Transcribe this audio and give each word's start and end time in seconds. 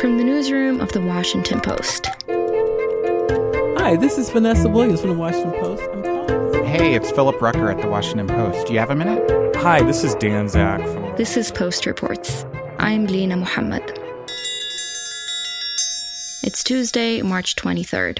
From 0.00 0.18
the 0.18 0.24
newsroom 0.24 0.82
of 0.82 0.92
the 0.92 1.00
Washington 1.00 1.58
Post. 1.62 2.08
Hi, 3.78 3.96
this 3.96 4.18
is 4.18 4.28
Vanessa 4.28 4.68
Williams 4.68 5.00
from 5.00 5.10
the 5.10 5.16
Washington 5.16 5.52
Post. 5.52 5.82
Hey, 6.66 6.94
it's 6.94 7.10
Philip 7.10 7.40
Rucker 7.40 7.70
at 7.70 7.80
the 7.80 7.88
Washington 7.88 8.26
Post. 8.28 8.66
Do 8.66 8.74
you 8.74 8.78
have 8.78 8.90
a 8.90 8.94
minute? 8.94 9.56
Hi, 9.56 9.82
this 9.82 10.04
is 10.04 10.14
Dan 10.16 10.50
Zak 10.50 10.82
from. 10.82 11.16
This 11.16 11.38
is 11.38 11.50
Post 11.50 11.86
Reports. 11.86 12.44
I'm 12.78 13.06
Lena 13.06 13.38
Muhammad. 13.38 13.82
It's 16.42 16.62
Tuesday, 16.62 17.22
March 17.22 17.56
23rd. 17.56 18.18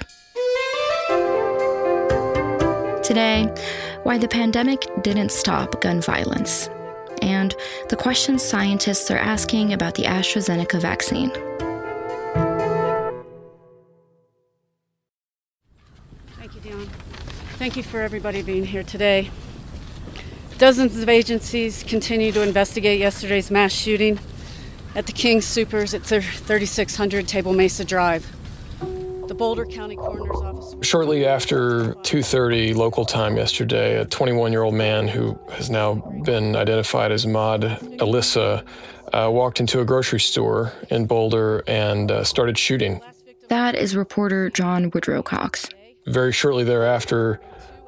Today, 3.03 3.53
why 4.01 4.17
the 4.17 4.27
pandemic 4.27 4.83
didn't 5.03 5.31
stop 5.31 5.79
gun 5.79 6.01
violence, 6.01 6.71
and 7.21 7.55
the 7.89 7.95
questions 7.95 8.41
scientists 8.41 9.11
are 9.11 9.17
asking 9.19 9.73
about 9.73 9.93
the 9.93 10.03
AstraZeneca 10.05 10.81
vaccine. 10.81 11.31
Thank 17.57 17.75
you 17.75 17.81
for 17.81 18.01
everybody 18.01 18.43
being 18.43 18.65
here 18.65 18.83
today. 18.83 19.31
Dozens 20.59 20.95
of 20.99 21.09
agencies 21.09 21.81
continue 21.81 22.31
to 22.31 22.43
investigate 22.43 22.99
yesterday's 22.99 23.49
mass 23.49 23.71
shooting 23.71 24.19
at 24.93 25.07
the 25.07 25.11
King 25.11 25.39
Soopers 25.39 25.95
at 25.95 26.03
3600 26.03 27.27
Table 27.27 27.53
Mesa 27.53 27.83
Drive. 27.83 28.31
The 29.27 29.33
Boulder 29.33 29.65
County 29.65 29.95
Coroner's 29.95 30.37
Office. 30.37 30.87
Shortly 30.87 31.25
after 31.25 31.95
2:30 32.03 32.75
local 32.75 33.05
time 33.05 33.37
yesterday, 33.37 33.97
a 33.97 34.05
21-year-old 34.05 34.75
man 34.75 35.07
who 35.07 35.39
has 35.49 35.71
now 35.71 35.95
been 36.23 36.55
identified 36.55 37.11
as 37.11 37.25
Ahmad 37.25 37.61
Alissa 37.97 38.63
uh, 39.13 39.31
walked 39.33 39.59
into 39.59 39.81
a 39.81 39.85
grocery 39.85 40.19
store 40.19 40.73
in 40.91 41.07
Boulder 41.07 41.63
and 41.65 42.11
uh, 42.11 42.23
started 42.23 42.55
shooting. 42.55 43.01
That 43.47 43.73
is 43.73 43.95
reporter 43.95 44.51
John 44.51 44.91
Woodrow 44.91 45.23
Cox. 45.23 45.67
Very 46.07 46.31
shortly 46.31 46.63
thereafter, 46.63 47.41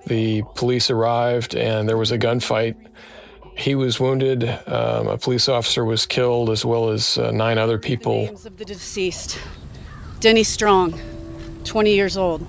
the 0.06 0.44
police 0.56 0.90
arrived 0.90 1.56
and 1.56 1.88
there 1.88 1.98
was 1.98 2.12
a 2.12 2.18
gunfight. 2.18 2.76
He 3.56 3.76
was 3.76 4.00
wounded. 4.00 4.44
Um, 4.68 5.08
a 5.08 5.18
police 5.18 5.50
officer 5.50 5.84
was 5.84 6.06
killed, 6.06 6.50
as 6.50 6.64
well 6.64 6.90
as 6.90 7.18
uh, 7.18 7.32
nine 7.32 7.58
other 7.58 7.78
people. 7.78 8.26
Names 8.26 8.46
of 8.46 8.58
the 8.58 8.66
deceased 8.66 9.40
Denny 10.20 10.44
Stong, 10.44 11.00
20 11.64 11.94
years 11.94 12.18
old. 12.18 12.46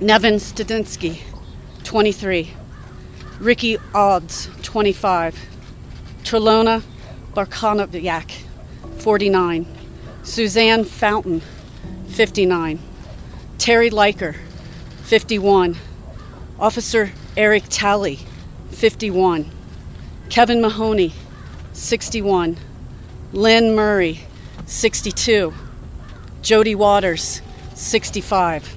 Nevin 0.00 0.34
Studinsky, 0.34 1.20
23. 1.84 2.52
Rikki 3.38 3.78
Olds, 3.94 4.48
25. 4.62 5.38
Tralona 6.22 6.82
Bartkowiak, 7.34 8.30
49. 8.98 9.66
Suzanne 10.22 10.84
Fountain, 10.84 11.42
59. 12.08 12.89
Teri 13.60 13.90
Leiker, 13.90 14.34
51. 15.02 15.76
Officer 16.58 17.12
Eric 17.36 17.64
Talley, 17.68 18.18
51. 18.70 19.50
Kevin 20.30 20.62
Mahoney, 20.62 21.12
61. 21.74 22.56
Lynn 23.34 23.74
Murray, 23.74 24.20
62. 24.64 25.52
Jody 26.40 26.74
Waters, 26.74 27.42
65. 27.74 28.76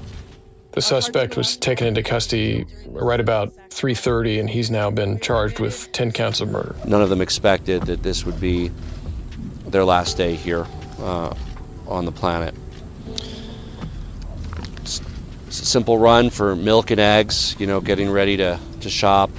The 0.74 0.82
suspect 0.82 1.38
was 1.38 1.56
taken 1.56 1.88
into 1.88 2.04
custody 2.04 2.66
right 2.88 3.22
about 3.22 3.54
3:30, 3.70 4.42
and 4.42 4.50
he's 4.50 4.70
now 4.70 4.92
been 4.92 5.18
charged 5.22 5.62
with 5.62 5.90
10 5.94 6.12
counts 6.12 6.42
of 6.42 6.50
murder. 6.50 6.76
None 6.86 7.02
of 7.02 7.10
them 7.10 7.22
expected 7.22 7.84
that 7.84 8.04
this 8.04 8.26
would 8.26 8.42
be 8.42 8.70
their 9.66 9.86
last 9.86 10.18
day 10.18 10.36
here 10.36 10.68
uh, 11.00 11.34
on 11.88 12.04
the 12.04 12.12
planet. 12.12 12.54
Simple 15.54 16.00
run 16.00 16.32
for 16.32 16.56
milk 16.56 16.90
and 16.90 17.00
eggs, 17.00 17.56
you 17.60 17.68
know, 17.68 17.80
getting 17.80 18.10
ready 18.10 18.38
to, 18.38 18.60
to 18.82 18.90
shop, 18.90 19.30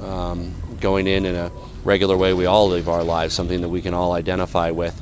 um, 0.00 0.54
going 0.80 1.06
in 1.06 1.26
in 1.26 1.34
a 1.34 1.52
regular 1.84 2.16
way 2.16 2.32
we 2.32 2.46
all 2.46 2.68
live 2.68 2.88
our 2.88 3.04
lives, 3.04 3.34
something 3.34 3.60
that 3.60 3.68
we 3.68 3.82
can 3.82 3.92
all 3.92 4.12
identify 4.12 4.70
with, 4.70 4.98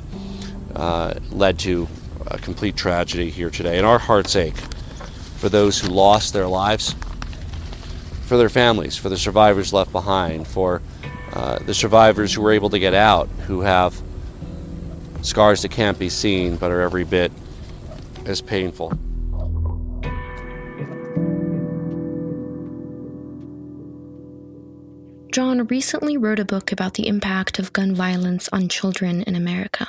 uh, 0.75 1.13
led 1.31 1.59
to 1.59 1.87
a 2.27 2.37
complete 2.37 2.75
tragedy 2.75 3.29
here 3.29 3.49
today. 3.49 3.77
And 3.77 3.87
our 3.87 3.99
hearts 3.99 4.35
ache 4.35 4.57
for 5.37 5.47
those 5.47 5.79
who 5.79 5.87
lost 5.87 6.33
their 6.33 6.47
lives, 6.47 6.93
for 8.23 8.37
their 8.37 8.49
families, 8.49 8.97
for 8.97 9.07
the 9.07 9.17
survivors 9.17 9.71
left 9.71 9.93
behind, 9.93 10.45
for 10.45 10.81
uh, 11.31 11.59
the 11.59 11.73
survivors 11.73 12.33
who 12.33 12.41
were 12.41 12.51
able 12.51 12.69
to 12.69 12.79
get 12.79 12.93
out, 12.93 13.29
who 13.47 13.61
have 13.61 13.99
scars 15.21 15.61
that 15.61 15.71
can't 15.71 15.97
be 15.97 16.09
seen 16.09 16.57
but 16.57 16.69
are 16.69 16.81
every 16.81 17.05
bit 17.05 17.31
as 18.25 18.41
painful. 18.41 18.91
John 25.31 25.67
recently 25.67 26.17
wrote 26.17 26.39
a 26.39 26.45
book 26.45 26.71
about 26.71 26.95
the 26.95 27.07
impact 27.07 27.59
of 27.59 27.71
gun 27.71 27.93
violence 27.93 28.49
on 28.51 28.67
children 28.67 29.21
in 29.23 29.35
America. 29.35 29.87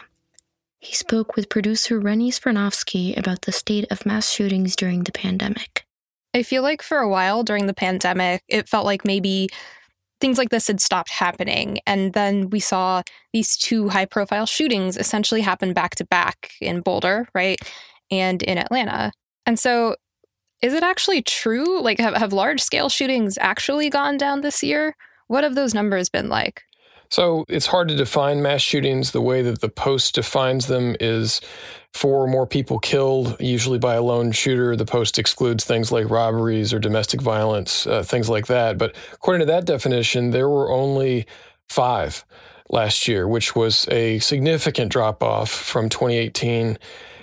He 0.80 0.94
spoke 0.94 1.34
with 1.34 1.48
producer 1.48 1.98
Rennie 1.98 2.30
Svirnovskiy 2.30 3.16
about 3.16 3.42
the 3.42 3.52
state 3.52 3.90
of 3.90 4.04
mass 4.04 4.30
shootings 4.30 4.76
during 4.76 5.04
the 5.04 5.12
pandemic. 5.12 5.86
I 6.34 6.42
feel 6.42 6.62
like 6.62 6.82
for 6.82 6.98
a 6.98 7.08
while 7.08 7.42
during 7.42 7.66
the 7.66 7.74
pandemic, 7.74 8.42
it 8.48 8.68
felt 8.68 8.84
like 8.84 9.06
maybe 9.06 9.48
things 10.20 10.36
like 10.36 10.50
this 10.50 10.66
had 10.66 10.80
stopped 10.80 11.10
happening. 11.10 11.78
And 11.86 12.12
then 12.12 12.50
we 12.50 12.60
saw 12.60 13.02
these 13.32 13.56
two 13.56 13.88
high 13.88 14.04
profile 14.04 14.44
shootings 14.44 14.98
essentially 14.98 15.40
happen 15.40 15.72
back 15.72 15.94
to 15.96 16.04
back 16.04 16.52
in 16.60 16.82
Boulder, 16.82 17.28
right? 17.34 17.58
And 18.10 18.42
in 18.42 18.58
Atlanta. 18.58 19.10
And 19.46 19.58
so 19.58 19.96
is 20.60 20.74
it 20.74 20.82
actually 20.82 21.22
true? 21.22 21.80
Like, 21.80 21.98
have, 21.98 22.14
have 22.14 22.34
large 22.34 22.60
scale 22.60 22.90
shootings 22.90 23.38
actually 23.40 23.88
gone 23.88 24.18
down 24.18 24.42
this 24.42 24.62
year? 24.62 24.94
What 25.30 25.44
have 25.44 25.54
those 25.54 25.74
numbers 25.74 26.08
been 26.08 26.28
like? 26.28 26.64
So 27.08 27.44
it's 27.48 27.66
hard 27.66 27.86
to 27.86 27.94
define 27.94 28.42
mass 28.42 28.62
shootings. 28.62 29.12
The 29.12 29.20
way 29.20 29.42
that 29.42 29.60
the 29.60 29.68
Post 29.68 30.16
defines 30.16 30.66
them 30.66 30.96
is 30.98 31.40
four 31.94 32.24
or 32.24 32.26
more 32.26 32.48
people 32.48 32.80
killed, 32.80 33.36
usually 33.38 33.78
by 33.78 33.94
a 33.94 34.02
lone 34.02 34.32
shooter. 34.32 34.74
The 34.74 34.84
Post 34.84 35.20
excludes 35.20 35.64
things 35.64 35.92
like 35.92 36.10
robberies 36.10 36.74
or 36.74 36.80
domestic 36.80 37.22
violence, 37.22 37.86
uh, 37.86 38.02
things 38.02 38.28
like 38.28 38.48
that. 38.48 38.76
But 38.76 38.96
according 39.12 39.46
to 39.46 39.52
that 39.52 39.66
definition, 39.66 40.32
there 40.32 40.48
were 40.48 40.72
only 40.72 41.26
five 41.68 42.24
last 42.68 43.06
year, 43.06 43.28
which 43.28 43.54
was 43.54 43.86
a 43.88 44.18
significant 44.18 44.90
drop 44.90 45.22
off 45.22 45.48
from 45.48 45.88
2018 45.88 46.76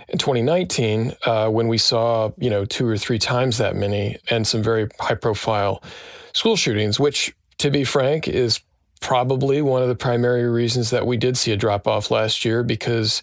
and 0.07 0.18
2019 0.18 1.12
uh, 1.25 1.50
when 1.50 1.68
we 1.68 1.78
saw 1.78 2.31
you 2.38 2.50
know 2.50 2.63
two 2.63 2.88
or 2.88 2.97
three 2.97 3.19
times 3.19 3.57
that 3.57 3.75
many 3.75 4.16
and 4.29 4.47
some 4.47 4.63
very 4.63 4.88
high 4.97 5.16
profile 5.16 5.84
school 6.31 6.56
shootings, 6.56 7.01
which 7.01 7.34
to 7.59 7.72
be 7.72 7.84
frank, 7.84 8.28
is 8.28 8.62
probably 9.00 9.62
one 9.62 9.81
of 9.81 9.88
the 9.88 9.95
primary 9.95 10.50
reasons 10.50 10.89
that 10.89 11.06
we 11.06 11.18
did 11.18 11.38
see 11.38 11.51
a 11.51 11.57
drop 11.57 11.88
off 11.88 12.12
last 12.12 12.44
year 12.44 12.63
because 12.63 13.21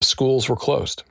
schools 0.00 0.48
were 0.48 0.56
closed. 0.56 1.04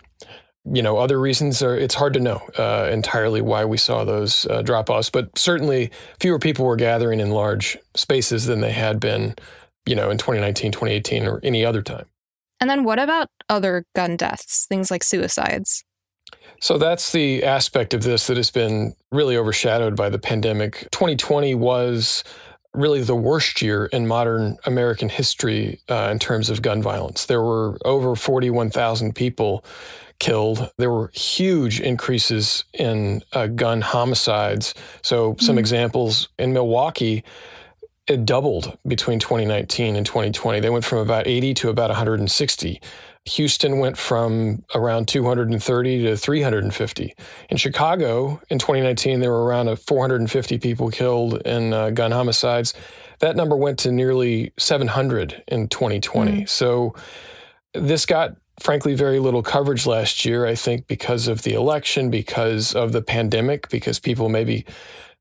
You 0.65 0.83
know, 0.83 0.97
other 0.97 1.19
reasons 1.19 1.63
are 1.63 1.75
it's 1.75 1.95
hard 1.95 2.13
to 2.13 2.19
know 2.19 2.41
uh, 2.57 2.89
entirely 2.91 3.41
why 3.41 3.65
we 3.65 3.77
saw 3.77 4.03
those 4.03 4.45
uh, 4.47 4.62
drop 4.62 4.89
offs, 4.89 5.09
but 5.09 5.35
certainly 5.38 5.89
fewer 6.19 6.38
people 6.38 6.65
were 6.65 6.75
gathering 6.75 7.19
in 7.19 7.31
large 7.31 7.77
spaces 7.95 8.45
than 8.45 8.62
they 8.62 8.71
had 8.71 9.00
been, 9.00 9.33
you 9.88 9.95
know, 9.95 10.12
in 10.12 10.18
2019, 10.18 10.71
2018, 10.71 11.25
or 11.25 11.39
any 11.41 11.65
other 11.65 11.81
time. 11.81 12.06
And 12.59 12.69
then 12.69 12.83
what 12.83 13.00
about 13.00 13.27
other 13.50 13.85
gun 13.95 14.18
deaths, 14.18 14.68
things 14.69 14.91
like 14.91 15.03
suicides? 15.03 15.83
So 16.62 16.77
that's 16.77 17.12
the 17.12 17.44
aspect 17.44 17.95
of 17.95 18.03
this 18.03 18.27
that 18.27 18.38
has 18.38 18.51
been 18.51 18.94
really 19.12 19.35
overshadowed 19.35 19.95
by 19.95 20.09
the 20.09 20.19
pandemic. 20.19 20.88
2020 20.91 21.56
was 21.56 22.23
really 22.73 23.01
the 23.01 23.15
worst 23.15 23.62
year 23.62 23.85
in 23.88 24.07
modern 24.07 24.57
American 24.65 25.09
history 25.09 25.79
uh, 25.89 26.09
in 26.12 26.19
terms 26.19 26.50
of 26.50 26.62
gun 26.62 26.81
violence. 26.81 27.25
There 27.25 27.41
were 27.41 27.77
over 27.83 28.15
41,000 28.15 29.13
people 29.13 29.65
killed. 30.19 30.71
There 30.77 30.91
were 30.91 31.12
huge 31.13 31.81
increases 31.81 32.63
in 32.73 33.23
uh, 33.33 33.47
gun 33.47 33.81
homicides. 33.81 34.73
So, 35.01 35.35
some 35.39 35.56
mm 35.56 35.59
examples 35.59 36.29
in 36.39 36.53
Milwaukee, 36.53 37.23
it 38.07 38.25
doubled 38.25 38.77
between 38.88 39.19
2019 39.19 39.95
and 39.95 40.06
2020. 40.06 40.59
They 40.59 40.69
went 40.69 40.85
from 40.85 41.00
about 41.00 41.27
80 41.27 41.53
to 41.56 41.69
about 41.69 41.89
160. 41.89 42.81
Houston 43.25 43.77
went 43.77 43.97
from 43.97 44.63
around 44.73 45.07
230 45.07 46.03
to 46.03 46.18
350. 46.18 47.13
In 47.50 47.57
Chicago 47.57 48.41
in 48.50 48.57
2019, 48.57 49.19
there 49.19 49.31
were 49.31 49.44
around 49.44 49.73
450 49.79 50.57
people 50.57 50.89
killed 50.89 51.41
in 51.45 51.71
uh, 51.71 51.91
gun 51.91 52.12
homicides. 52.12 52.73
That 53.19 53.35
number 53.35 53.56
went 53.56 53.77
to 53.79 53.91
nearly 53.91 54.53
700 54.57 55.44
in 55.47 55.68
2020. 55.68 56.31
Mm. 56.31 56.50
So 56.50 56.95
this 57.75 58.07
got 58.07 58.35
frankly 58.59 58.95
very 58.95 59.19
little 59.19 59.44
coverage 59.44 59.85
last 59.85 60.25
year, 60.25 60.47
I 60.47 60.56
think, 60.56 60.88
because 60.88 61.27
of 61.27 61.44
the 61.44 61.53
election, 61.53 62.09
because 62.09 62.73
of 62.73 62.91
the 62.91 63.01
pandemic, 63.03 63.69
because 63.69 64.00
people 64.00 64.29
maybe 64.29 64.65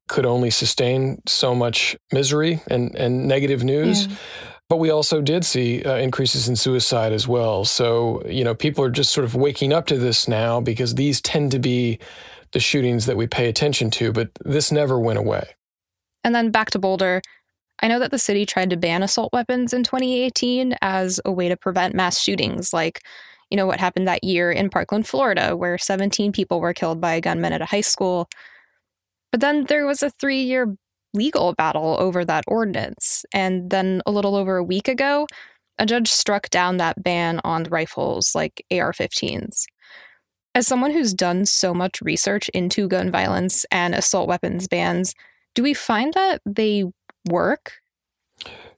could 0.08 0.26
only 0.26 0.50
sustain 0.50 1.22
so 1.26 1.54
much 1.54 1.96
misery 2.12 2.60
and, 2.68 2.94
and 2.96 3.28
negative 3.28 3.62
news. 3.62 4.06
Yeah. 4.06 4.14
But 4.70 4.76
we 4.76 4.90
also 4.90 5.20
did 5.20 5.44
see 5.44 5.82
uh, 5.82 5.96
increases 5.96 6.48
in 6.48 6.54
suicide 6.54 7.12
as 7.12 7.26
well. 7.26 7.64
So, 7.64 8.22
you 8.24 8.44
know, 8.44 8.54
people 8.54 8.84
are 8.84 8.90
just 8.90 9.10
sort 9.10 9.24
of 9.24 9.34
waking 9.34 9.72
up 9.72 9.86
to 9.88 9.98
this 9.98 10.28
now 10.28 10.60
because 10.60 10.94
these 10.94 11.20
tend 11.20 11.50
to 11.50 11.58
be 11.58 11.98
the 12.52 12.60
shootings 12.60 13.06
that 13.06 13.16
we 13.16 13.26
pay 13.26 13.48
attention 13.48 13.90
to, 13.90 14.12
but 14.12 14.30
this 14.44 14.70
never 14.70 15.00
went 15.00 15.18
away. 15.18 15.56
And 16.22 16.36
then 16.36 16.52
back 16.52 16.70
to 16.70 16.78
Boulder. 16.78 17.20
I 17.82 17.88
know 17.88 17.98
that 17.98 18.12
the 18.12 18.18
city 18.18 18.46
tried 18.46 18.70
to 18.70 18.76
ban 18.76 19.02
assault 19.02 19.32
weapons 19.32 19.72
in 19.72 19.82
2018 19.82 20.76
as 20.82 21.20
a 21.24 21.32
way 21.32 21.48
to 21.48 21.56
prevent 21.56 21.96
mass 21.96 22.20
shootings, 22.20 22.72
like, 22.72 23.00
you 23.50 23.56
know, 23.56 23.66
what 23.66 23.80
happened 23.80 24.06
that 24.06 24.22
year 24.22 24.52
in 24.52 24.70
Parkland, 24.70 25.04
Florida, 25.04 25.56
where 25.56 25.78
17 25.78 26.30
people 26.30 26.60
were 26.60 26.74
killed 26.74 27.00
by 27.00 27.14
a 27.14 27.20
gunman 27.20 27.52
at 27.52 27.60
a 27.60 27.66
high 27.66 27.80
school. 27.80 28.28
But 29.32 29.40
then 29.40 29.64
there 29.64 29.84
was 29.84 30.04
a 30.04 30.10
three 30.10 30.42
year 30.42 30.76
legal 31.14 31.54
battle 31.54 31.96
over 31.98 32.24
that 32.24 32.44
ordinance. 32.46 33.24
And 33.32 33.70
then 33.70 34.02
a 34.06 34.10
little 34.10 34.36
over 34.36 34.56
a 34.56 34.64
week 34.64 34.88
ago, 34.88 35.26
a 35.78 35.86
judge 35.86 36.08
struck 36.08 36.50
down 36.50 36.76
that 36.76 37.02
ban 37.02 37.40
on 37.44 37.64
rifles 37.64 38.34
like 38.34 38.64
AR 38.70 38.92
15s. 38.92 39.64
As 40.54 40.66
someone 40.66 40.90
who's 40.90 41.14
done 41.14 41.46
so 41.46 41.72
much 41.72 42.02
research 42.02 42.48
into 42.50 42.88
gun 42.88 43.10
violence 43.10 43.64
and 43.70 43.94
assault 43.94 44.28
weapons 44.28 44.68
bans, 44.68 45.14
do 45.54 45.62
we 45.62 45.74
find 45.74 46.12
that 46.14 46.42
they 46.44 46.84
work? 47.28 47.72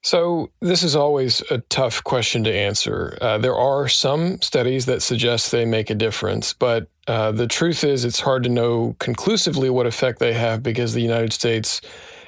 So, 0.05 0.51
this 0.61 0.83
is 0.83 0.97
always 0.97 1.43
a 1.49 1.59
tough 1.59 2.03
question 2.03 2.43
to 2.45 2.53
answer. 2.53 3.17
Uh, 3.21 3.39
there 3.39 3.55
are 3.55 3.87
some 3.87 4.43
studies 4.43 4.87
that 4.87 5.01
suggest 5.01 5.53
they 5.53 5.65
make 5.65 5.91
a 5.91 5.95
difference, 5.95 6.53
but 6.53 6.89
uh, 7.07 7.31
the 7.31 7.47
truth 7.47 7.85
is 7.85 8.05
it's 8.05 8.21
hard 8.21 8.43
to 8.43 8.49
know 8.49 8.97
conclusively 8.99 9.71
what 9.71 9.87
effect 9.87 10.19
they 10.19 10.33
have 10.33 10.63
because 10.63 10.93
the 10.93 11.03
United 11.03 11.33
States 11.33 11.81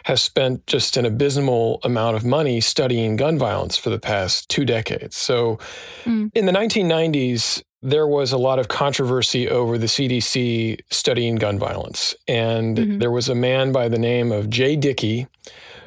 has 0.04 0.22
spent 0.22 0.66
just 0.66 0.96
an 0.96 1.04
abysmal 1.04 1.80
amount 1.82 2.16
of 2.16 2.24
money 2.24 2.60
studying 2.60 3.16
gun 3.16 3.38
violence 3.38 3.76
for 3.76 3.90
the 3.90 3.98
past 3.98 4.48
two 4.48 4.64
decades. 4.64 5.16
So, 5.16 5.58
mm. 6.04 6.30
in 6.34 6.46
the 6.46 6.52
1990s, 6.52 7.62
there 7.84 8.06
was 8.06 8.32
a 8.32 8.38
lot 8.38 8.58
of 8.58 8.68
controversy 8.68 9.48
over 9.48 9.76
the 9.76 9.86
CDC 9.86 10.80
studying 10.90 11.36
gun 11.36 11.58
violence. 11.58 12.14
And 12.26 12.78
mm-hmm. 12.78 12.98
there 12.98 13.10
was 13.10 13.28
a 13.28 13.34
man 13.34 13.72
by 13.72 13.88
the 13.88 13.98
name 13.98 14.32
of 14.32 14.48
Jay 14.48 14.74
Dickey 14.74 15.26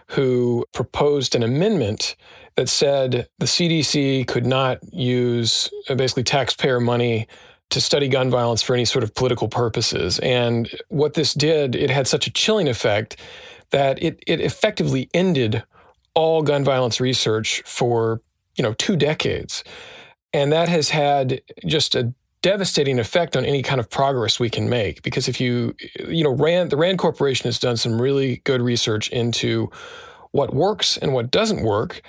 who 0.10 0.64
proposed 0.74 1.34
an 1.34 1.42
amendment 1.42 2.16
that 2.56 2.70
said 2.70 3.28
the 3.40 3.46
CDC 3.48 4.28
could 4.28 4.46
not 4.46 4.78
use 4.94 5.70
uh, 5.90 5.96
basically 5.96 6.24
taxpayer 6.24 6.80
money 6.80 7.28
to 7.70 7.82
study 7.82 8.08
gun 8.08 8.30
violence 8.30 8.62
for 8.62 8.74
any 8.74 8.86
sort 8.86 9.04
of 9.04 9.14
political 9.14 9.48
purposes. 9.48 10.20
And 10.20 10.70
what 10.90 11.16
this 11.16 11.34
did, 11.34 11.76
it 11.76 11.90
had 11.90 12.08
such 12.08 12.28
a 12.28 12.32
chilling 12.32 12.68
effect 12.68 13.18
that 13.72 14.02
it, 14.02 14.24
it 14.28 14.40
effectively 14.40 15.10
ended 15.14 15.64
all 16.14 16.42
gun 16.42 16.64
violence 16.64 17.00
research 17.00 17.62
for 17.66 18.22
you 18.56 18.64
know 18.64 18.74
two 18.74 18.96
decades. 18.96 19.64
And 20.34 20.52
that 20.52 20.70
has 20.70 20.90
had 20.90 21.42
just 21.66 21.96
a 21.96 22.14
devastating 22.42 23.00
effect 23.00 23.36
on 23.36 23.46
any 23.46 23.64
kind 23.64 23.80
of 23.80 23.90
progress 23.90 24.40
we 24.40 24.50
can 24.50 24.70
make. 24.70 25.02
Because 25.02 25.28
if 25.28 25.40
you 25.40 25.76
you 26.08 26.24
know 26.24 26.34
rand 26.34 26.72
the 26.72 26.78
rand 26.78 27.00
corporation 27.00 27.46
has 27.46 27.60
done 27.60 27.78
some 27.78 28.02
really 28.02 28.42
good 28.44 28.62
research 28.62 29.10
into 29.10 29.70
what 30.32 30.54
works 30.54 30.98
and 30.98 31.14
what 31.14 31.32
doesn't 31.32 31.64
work. 31.64 32.02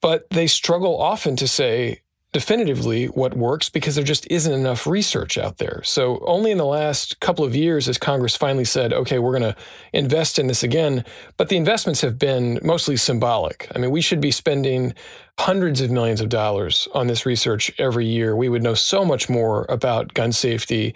But 0.00 0.28
they 0.30 0.46
struggle 0.46 1.00
often 1.00 1.36
to 1.36 1.46
say 1.46 2.00
definitively 2.32 3.06
what 3.06 3.36
works 3.36 3.68
because 3.68 3.94
there 3.94 4.04
just 4.04 4.26
isn't 4.30 4.52
enough 4.52 4.86
research 4.86 5.36
out 5.36 5.58
there. 5.58 5.82
So, 5.84 6.22
only 6.26 6.50
in 6.50 6.58
the 6.58 6.64
last 6.64 7.20
couple 7.20 7.44
of 7.44 7.54
years 7.54 7.86
has 7.86 7.98
Congress 7.98 8.36
finally 8.36 8.64
said, 8.64 8.92
okay, 8.92 9.18
we're 9.18 9.38
going 9.38 9.54
to 9.54 9.56
invest 9.92 10.38
in 10.38 10.46
this 10.46 10.62
again. 10.62 11.04
But 11.36 11.50
the 11.50 11.58
investments 11.58 12.00
have 12.00 12.18
been 12.18 12.58
mostly 12.62 12.96
symbolic. 12.96 13.70
I 13.74 13.78
mean, 13.78 13.90
we 13.90 14.00
should 14.00 14.20
be 14.20 14.30
spending 14.30 14.94
hundreds 15.38 15.80
of 15.80 15.90
millions 15.90 16.20
of 16.20 16.30
dollars 16.30 16.88
on 16.94 17.06
this 17.06 17.26
research 17.26 17.70
every 17.78 18.06
year. 18.06 18.34
We 18.34 18.48
would 18.48 18.62
know 18.62 18.74
so 18.74 19.04
much 19.04 19.28
more 19.28 19.66
about 19.68 20.14
gun 20.14 20.32
safety. 20.32 20.94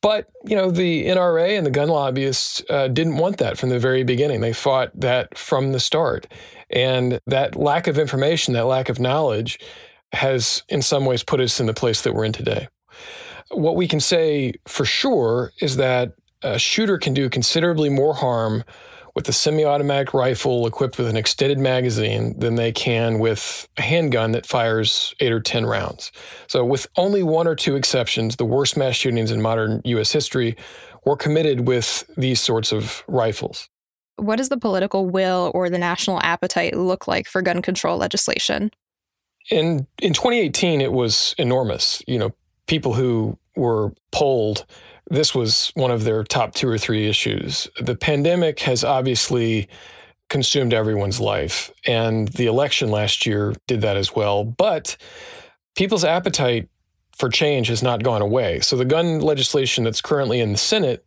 But 0.00 0.28
you 0.44 0.54
know 0.54 0.70
the 0.70 1.06
NRA 1.06 1.56
and 1.56 1.66
the 1.66 1.72
gun 1.72 1.88
lobbyists 1.88 2.62
uh, 2.70 2.86
didn't 2.86 3.16
want 3.16 3.38
that 3.38 3.58
from 3.58 3.68
the 3.68 3.80
very 3.80 4.04
beginning. 4.04 4.40
They 4.40 4.52
fought 4.52 4.92
that 5.00 5.36
from 5.36 5.72
the 5.72 5.80
start, 5.80 6.28
and 6.70 7.18
that 7.26 7.56
lack 7.56 7.88
of 7.88 7.98
information, 7.98 8.54
that 8.54 8.66
lack 8.66 8.88
of 8.88 9.00
knowledge, 9.00 9.58
has 10.12 10.62
in 10.68 10.82
some 10.82 11.04
ways 11.04 11.22
put 11.22 11.40
us 11.40 11.60
in 11.60 11.66
the 11.66 11.74
place 11.74 12.02
that 12.02 12.14
we're 12.14 12.24
in 12.24 12.32
today. 12.32 12.68
What 13.50 13.76
we 13.76 13.88
can 13.88 14.00
say 14.00 14.54
for 14.66 14.84
sure 14.84 15.52
is 15.60 15.76
that 15.76 16.12
a 16.42 16.58
shooter 16.58 16.98
can 16.98 17.14
do 17.14 17.28
considerably 17.28 17.88
more 17.88 18.14
harm 18.14 18.64
with 19.14 19.28
a 19.28 19.32
semi 19.32 19.64
automatic 19.64 20.14
rifle 20.14 20.64
equipped 20.66 20.96
with 20.96 21.08
an 21.08 21.16
extended 21.16 21.58
magazine 21.58 22.38
than 22.38 22.54
they 22.54 22.70
can 22.70 23.18
with 23.18 23.66
a 23.76 23.82
handgun 23.82 24.30
that 24.30 24.46
fires 24.46 25.12
eight 25.18 25.32
or 25.32 25.40
10 25.40 25.66
rounds. 25.66 26.12
So, 26.46 26.64
with 26.64 26.86
only 26.96 27.24
one 27.24 27.48
or 27.48 27.56
two 27.56 27.74
exceptions, 27.74 28.36
the 28.36 28.44
worst 28.44 28.76
mass 28.76 28.94
shootings 28.94 29.32
in 29.32 29.42
modern 29.42 29.80
U.S. 29.84 30.12
history 30.12 30.56
were 31.04 31.16
committed 31.16 31.66
with 31.66 32.08
these 32.16 32.40
sorts 32.40 32.70
of 32.70 33.02
rifles. 33.08 33.68
What 34.16 34.36
does 34.36 34.50
the 34.50 34.56
political 34.56 35.06
will 35.06 35.50
or 35.52 35.68
the 35.68 35.78
national 35.78 36.20
appetite 36.22 36.76
look 36.76 37.08
like 37.08 37.26
for 37.26 37.42
gun 37.42 37.60
control 37.60 37.98
legislation? 37.98 38.70
In 39.50 39.86
in 40.00 40.12
2018 40.12 40.80
it 40.80 40.92
was 40.92 41.34
enormous. 41.38 42.02
You 42.06 42.18
know 42.18 42.34
people 42.66 42.94
who 42.94 43.38
were 43.56 43.92
polled 44.12 44.66
this 45.10 45.34
was 45.34 45.72
one 45.74 45.90
of 45.90 46.04
their 46.04 46.22
top 46.22 46.54
two 46.54 46.68
or 46.68 46.76
three 46.76 47.08
issues. 47.08 47.66
The 47.80 47.96
pandemic 47.96 48.60
has 48.60 48.84
obviously 48.84 49.68
consumed 50.28 50.74
everyone's 50.74 51.18
life 51.18 51.70
and 51.86 52.28
the 52.28 52.44
election 52.44 52.90
last 52.90 53.24
year 53.24 53.54
did 53.66 53.80
that 53.80 53.96
as 53.96 54.14
well 54.14 54.44
but 54.44 54.94
people's 55.74 56.04
appetite 56.04 56.68
for 57.16 57.30
change 57.30 57.68
has 57.68 57.82
not 57.82 58.02
gone 58.02 58.20
away. 58.20 58.60
So 58.60 58.76
the 58.76 58.84
gun 58.84 59.20
legislation 59.20 59.84
that's 59.84 60.02
currently 60.02 60.40
in 60.40 60.52
the 60.52 60.58
senate 60.58 61.06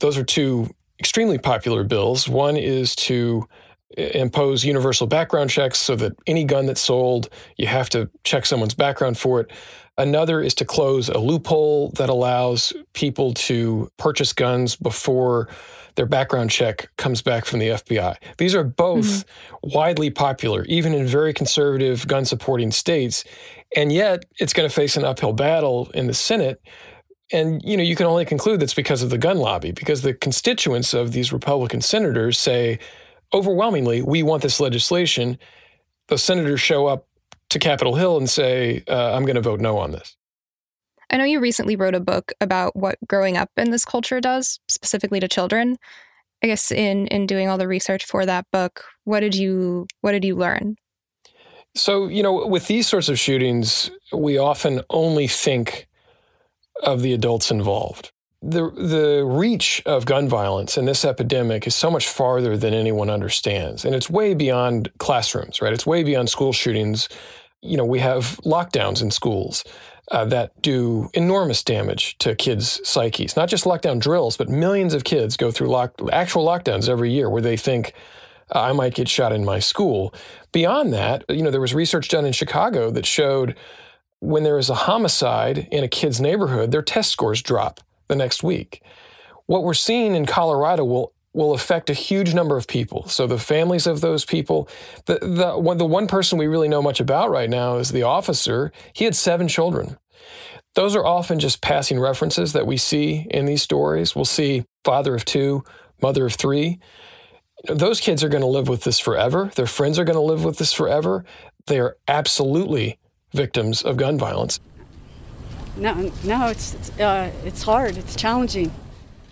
those 0.00 0.18
are 0.18 0.24
two 0.24 0.68
extremely 0.98 1.38
popular 1.38 1.84
bills. 1.84 2.28
One 2.28 2.56
is 2.56 2.94
to 2.96 3.48
impose 3.96 4.64
universal 4.64 5.06
background 5.06 5.50
checks 5.50 5.78
so 5.78 5.96
that 5.96 6.12
any 6.26 6.44
gun 6.44 6.66
that's 6.66 6.80
sold, 6.80 7.28
you 7.56 7.66
have 7.66 7.88
to 7.90 8.08
check 8.24 8.46
someone's 8.46 8.74
background 8.74 9.18
for 9.18 9.40
it. 9.40 9.50
Another 9.98 10.40
is 10.40 10.54
to 10.54 10.64
close 10.64 11.08
a 11.08 11.18
loophole 11.18 11.90
that 11.90 12.08
allows 12.08 12.72
people 12.94 13.34
to 13.34 13.90
purchase 13.98 14.32
guns 14.32 14.76
before 14.76 15.48
their 15.96 16.06
background 16.06 16.50
check 16.50 16.88
comes 16.96 17.20
back 17.20 17.44
from 17.44 17.58
the 17.58 17.68
FBI. 17.68 18.16
These 18.38 18.54
are 18.54 18.64
both 18.64 19.04
mm-hmm. 19.04 19.68
widely 19.74 20.08
popular, 20.08 20.64
even 20.64 20.94
in 20.94 21.06
very 21.06 21.34
conservative 21.34 22.06
gun 22.06 22.24
supporting 22.24 22.70
states. 22.70 23.24
And 23.76 23.92
yet 23.92 24.24
it's 24.38 24.52
going 24.52 24.68
to 24.68 24.74
face 24.74 24.96
an 24.96 25.04
uphill 25.04 25.32
battle 25.32 25.90
in 25.92 26.06
the 26.06 26.14
Senate. 26.14 26.62
And 27.32 27.60
you 27.62 27.76
know, 27.76 27.82
you 27.82 27.96
can 27.96 28.06
only 28.06 28.24
conclude 28.24 28.60
that's 28.60 28.74
because 28.74 29.02
of 29.02 29.10
the 29.10 29.18
gun 29.18 29.38
lobby, 29.38 29.72
because 29.72 30.02
the 30.02 30.14
constituents 30.14 30.94
of 30.94 31.12
these 31.12 31.32
Republican 31.32 31.80
senators 31.80 32.38
say, 32.38 32.78
overwhelmingly, 33.32 34.02
we 34.02 34.22
want 34.22 34.42
this 34.42 34.60
legislation. 34.60 35.38
The 36.08 36.18
senators 36.18 36.60
show 36.60 36.86
up 36.86 37.06
to 37.50 37.58
Capitol 37.58 37.94
Hill 37.94 38.16
and 38.16 38.28
say, 38.28 38.82
uh, 38.88 39.14
I'm 39.14 39.24
going 39.24 39.36
to 39.36 39.42
vote 39.42 39.60
no 39.60 39.78
on 39.78 39.92
this. 39.92 40.16
I 41.10 41.16
know 41.16 41.24
you 41.24 41.40
recently 41.40 41.74
wrote 41.74 41.94
a 41.94 42.00
book 42.00 42.32
about 42.40 42.76
what 42.76 42.96
growing 43.08 43.36
up 43.36 43.50
in 43.56 43.70
this 43.70 43.84
culture 43.84 44.20
does, 44.20 44.60
specifically 44.68 45.18
to 45.20 45.28
children. 45.28 45.76
I 46.42 46.46
guess 46.46 46.70
in 46.70 47.06
in 47.08 47.26
doing 47.26 47.48
all 47.48 47.58
the 47.58 47.68
research 47.68 48.06
for 48.06 48.24
that 48.24 48.46
book, 48.52 48.84
what 49.04 49.20
did 49.20 49.34
you 49.34 49.86
what 50.00 50.12
did 50.12 50.24
you 50.24 50.36
learn? 50.36 50.76
So, 51.74 52.08
you 52.08 52.22
know, 52.22 52.46
with 52.46 52.66
these 52.66 52.88
sorts 52.88 53.08
of 53.08 53.18
shootings, 53.18 53.90
we 54.12 54.38
often 54.38 54.80
only 54.90 55.28
think 55.28 55.88
of 56.82 57.02
the 57.02 57.12
adults 57.12 57.50
involved 57.50 58.12
the 58.42 58.70
the 58.70 59.24
reach 59.24 59.82
of 59.84 60.06
gun 60.06 60.28
violence 60.28 60.78
in 60.78 60.86
this 60.86 61.04
epidemic 61.04 61.66
is 61.66 61.74
so 61.74 61.90
much 61.90 62.08
farther 62.08 62.56
than 62.56 62.72
anyone 62.72 63.10
understands, 63.10 63.84
and 63.84 63.94
it's 63.94 64.08
way 64.08 64.34
beyond 64.34 64.90
classrooms. 64.98 65.60
Right? 65.60 65.72
It's 65.72 65.86
way 65.86 66.02
beyond 66.02 66.30
school 66.30 66.52
shootings. 66.52 67.08
You 67.62 67.76
know, 67.76 67.84
we 67.84 67.98
have 67.98 68.40
lockdowns 68.44 69.02
in 69.02 69.10
schools. 69.10 69.64
Uh, 70.10 70.24
that 70.24 70.60
do 70.60 71.08
enormous 71.14 71.62
damage 71.62 72.18
to 72.18 72.34
kids' 72.34 72.80
psyches. 72.82 73.36
Not 73.36 73.48
just 73.48 73.64
lockdown 73.64 74.00
drills, 74.00 74.36
but 74.36 74.48
millions 74.48 74.92
of 74.92 75.04
kids 75.04 75.36
go 75.36 75.52
through 75.52 75.68
lock, 75.68 75.94
actual 76.10 76.44
lockdowns 76.44 76.88
every 76.88 77.12
year 77.12 77.30
where 77.30 77.42
they 77.42 77.56
think 77.56 77.92
I 78.50 78.72
might 78.72 78.96
get 78.96 79.08
shot 79.08 79.30
in 79.30 79.44
my 79.44 79.60
school. 79.60 80.12
Beyond 80.50 80.92
that, 80.94 81.24
you 81.28 81.44
know, 81.44 81.52
there 81.52 81.60
was 81.60 81.74
research 81.74 82.08
done 82.08 82.26
in 82.26 82.32
Chicago 82.32 82.90
that 82.90 83.06
showed 83.06 83.54
when 84.18 84.42
there 84.42 84.58
is 84.58 84.68
a 84.68 84.74
homicide 84.74 85.68
in 85.70 85.84
a 85.84 85.88
kid's 85.88 86.20
neighborhood, 86.20 86.72
their 86.72 86.82
test 86.82 87.12
scores 87.12 87.40
drop 87.40 87.78
the 88.10 88.16
next 88.16 88.42
week. 88.42 88.82
What 89.46 89.64
we're 89.64 89.72
seeing 89.72 90.14
in 90.14 90.26
Colorado 90.26 90.84
will 90.84 91.12
will 91.32 91.52
affect 91.52 91.88
a 91.88 91.94
huge 91.94 92.34
number 92.34 92.56
of 92.56 92.66
people. 92.66 93.06
So 93.06 93.28
the 93.28 93.38
families 93.38 93.86
of 93.86 94.00
those 94.00 94.24
people, 94.24 94.68
the 95.06 95.18
the 95.22 95.52
one, 95.56 95.78
the 95.78 95.86
one 95.86 96.06
person 96.06 96.38
we 96.38 96.48
really 96.48 96.68
know 96.68 96.82
much 96.82 97.00
about 97.00 97.30
right 97.30 97.48
now 97.48 97.78
is 97.78 97.92
the 97.92 98.02
officer. 98.02 98.72
He 98.92 99.04
had 99.04 99.14
seven 99.14 99.48
children. 99.48 99.96
Those 100.74 100.94
are 100.94 101.06
often 101.06 101.38
just 101.38 101.62
passing 101.62 101.98
references 101.98 102.52
that 102.52 102.66
we 102.66 102.76
see 102.76 103.26
in 103.30 103.46
these 103.46 103.62
stories. 103.62 104.14
We'll 104.14 104.24
see 104.24 104.64
father 104.84 105.14
of 105.14 105.24
two, 105.24 105.64
mother 106.02 106.26
of 106.26 106.34
three. 106.34 106.78
Those 107.68 108.00
kids 108.00 108.24
are 108.24 108.28
going 108.28 108.42
to 108.42 108.46
live 108.58 108.68
with 108.68 108.84
this 108.84 108.98
forever. 108.98 109.50
Their 109.54 109.66
friends 109.66 109.98
are 109.98 110.04
going 110.04 110.16
to 110.16 110.32
live 110.32 110.44
with 110.44 110.58
this 110.58 110.72
forever. 110.72 111.24
They 111.66 111.78
are 111.78 111.96
absolutely 112.08 112.98
victims 113.32 113.82
of 113.82 113.96
gun 113.96 114.18
violence. 114.18 114.60
No, 115.80 116.12
no, 116.24 116.48
it's 116.48 116.74
it's, 116.74 116.90
uh, 117.00 117.32
it's 117.42 117.62
hard. 117.62 117.96
It's 117.96 118.14
challenging. 118.14 118.70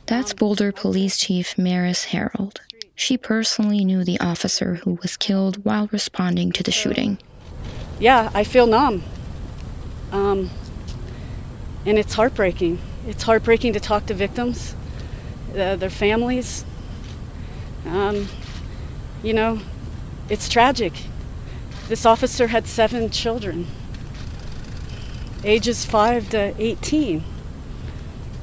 That's 0.06 0.32
Boulder 0.32 0.72
Police 0.72 1.18
Chief 1.18 1.58
Maris 1.58 2.06
Herold. 2.06 2.60
She 2.94 3.18
personally 3.18 3.84
knew 3.84 4.02
the 4.02 4.18
officer 4.18 4.76
who 4.76 4.94
was 5.02 5.18
killed 5.18 5.62
while 5.66 5.90
responding 5.92 6.50
to 6.52 6.62
the 6.62 6.70
shooting. 6.70 7.18
Yeah, 8.00 8.30
I 8.32 8.44
feel 8.44 8.66
numb. 8.66 9.02
Um, 10.10 10.50
and 11.84 11.98
it's 11.98 12.14
heartbreaking. 12.14 12.80
It's 13.06 13.24
heartbreaking 13.24 13.74
to 13.74 13.80
talk 13.80 14.06
to 14.06 14.14
victims, 14.14 14.74
uh, 15.52 15.76
their 15.76 15.90
families. 15.90 16.64
Um, 17.84 18.26
you 19.22 19.34
know, 19.34 19.60
it's 20.30 20.48
tragic. 20.48 20.94
This 21.88 22.06
officer 22.06 22.46
had 22.46 22.66
seven 22.66 23.10
children, 23.10 23.66
ages 25.45 25.85
5 25.85 26.30
to 26.30 26.54
18. 26.59 27.25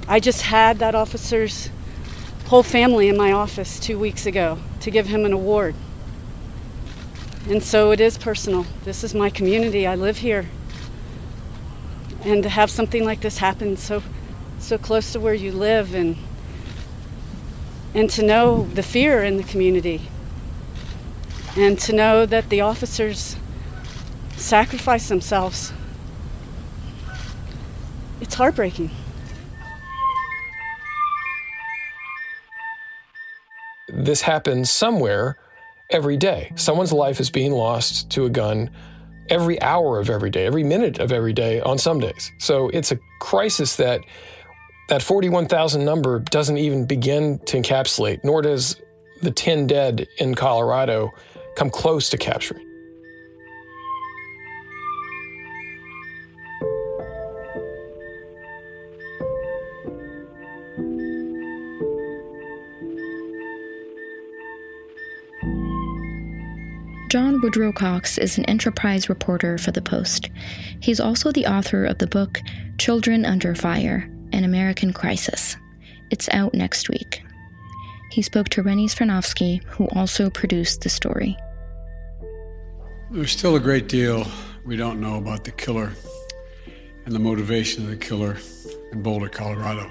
I 0.08 0.20
just 0.20 0.44
had 0.44 0.80
that 0.80 0.96
officer's 0.96 1.70
whole 2.48 2.64
family 2.64 3.08
in 3.08 3.18
my 3.18 3.32
office 3.32 3.80
two 3.80 3.98
weeks 3.98 4.26
ago 4.26 4.60
to 4.80 4.92
give 4.92 5.08
him 5.08 5.26
an 5.26 5.34
award. 5.34 5.76
And 7.50 7.64
so 7.64 7.92
it 7.92 8.00
is 8.00 8.18
personal. 8.18 8.66
This 8.84 9.04
is 9.04 9.14
my 9.14 9.30
community. 9.30 9.86
I 9.86 9.96
live 9.96 10.18
here 10.18 10.48
and 12.26 12.42
to 12.42 12.50
have 12.50 12.72
something 12.72 13.06
like 13.06 13.22
this 13.22 13.38
happen 13.38 13.78
so 13.78 14.02
so 14.58 14.78
close 14.78 15.14
to 15.14 15.20
where 15.20 15.34
you 15.34 15.52
live 15.52 15.94
and 15.94 16.18
and 17.94 18.10
to 18.10 18.24
know 18.24 18.64
the 18.74 18.82
fear 18.82 19.24
in 19.24 19.38
the 19.38 19.44
community 19.44 20.02
and 21.56 21.80
to 21.80 21.94
know 21.94 22.26
that 22.26 22.50
the 22.50 22.62
officers 22.62 23.38
sacrifice 24.36 25.08
themselves 25.08 25.72
it's 28.22 28.34
heartbreaking 28.34 28.90
this 33.90 34.22
happens 34.22 34.70
somewhere 34.70 35.38
every 35.90 36.18
day 36.18 36.52
someone's 36.56 36.92
life 36.92 37.20
is 37.20 37.30
being 37.30 37.52
lost 37.52 38.10
to 38.10 38.26
a 38.26 38.30
gun 38.30 38.70
every 39.30 39.62
hour 39.62 40.00
of 40.00 40.10
every 40.10 40.30
day, 40.30 40.46
every 40.46 40.64
minute 40.64 41.00
of 41.00 41.12
every 41.12 41.34
day 41.34 41.62
on 41.62 41.78
some 41.78 42.00
days. 42.00 42.32
So 42.40 42.70
it's 42.70 42.92
a 42.92 43.00
crisis 43.20 43.76
that 43.78 44.02
that 44.88 45.02
41,000 45.02 45.84
number 45.84 46.20
doesn't 46.20 46.58
even 46.58 46.86
begin 46.86 47.40
to 47.46 47.58
encapsulate, 47.58 48.24
nor 48.24 48.44
does 48.44 48.80
the 49.24 49.32
10 49.32 49.66
dead 49.66 50.08
in 50.20 50.36
Colorado 50.36 51.12
come 51.56 51.72
close 51.72 52.12
to 52.12 52.18
capturing. 52.18 52.64
Woodrow 67.56 67.72
Cox 67.72 68.18
is 68.18 68.38
an 68.38 68.44
enterprise 68.46 69.08
reporter 69.08 69.58
for 69.58 69.72
The 69.72 69.82
Post. 69.82 70.30
He's 70.82 71.00
also 71.00 71.32
the 71.32 71.46
author 71.46 71.86
of 71.86 72.00
the 72.00 72.08
book 72.08 72.42
Children 72.78 73.24
Under 73.24 73.56
Fire 73.56 74.12
An 74.34 74.44
American 74.44 74.92
Crisis. 74.92 75.56
It's 76.12 76.28
out 76.34 76.54
next 76.54 76.90
week. 76.90 77.24
He 78.12 78.22
spoke 78.22 78.50
to 78.50 78.62
Rennie 78.62 78.90
Svirnovskiy, 78.90 79.64
who 79.68 79.88
also 79.96 80.30
produced 80.30 80.82
the 80.82 80.90
story. 80.90 81.38
There's 83.12 83.32
still 83.32 83.56
a 83.56 83.62
great 83.62 83.88
deal 83.88 84.28
we 84.66 84.76
don't 84.76 85.00
know 85.00 85.16
about 85.16 85.46
the 85.46 85.52
killer 85.52 85.94
and 87.06 87.16
the 87.16 87.20
motivation 87.20 87.84
of 87.84 87.90
the 87.90 87.96
killer 87.96 88.36
in 88.92 89.02
Boulder, 89.02 89.30
Colorado, 89.30 89.90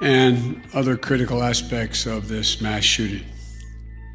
and 0.00 0.62
other 0.74 0.96
critical 0.96 1.42
aspects 1.42 2.06
of 2.06 2.28
this 2.28 2.60
mass 2.60 2.84
shooting. 2.84 3.26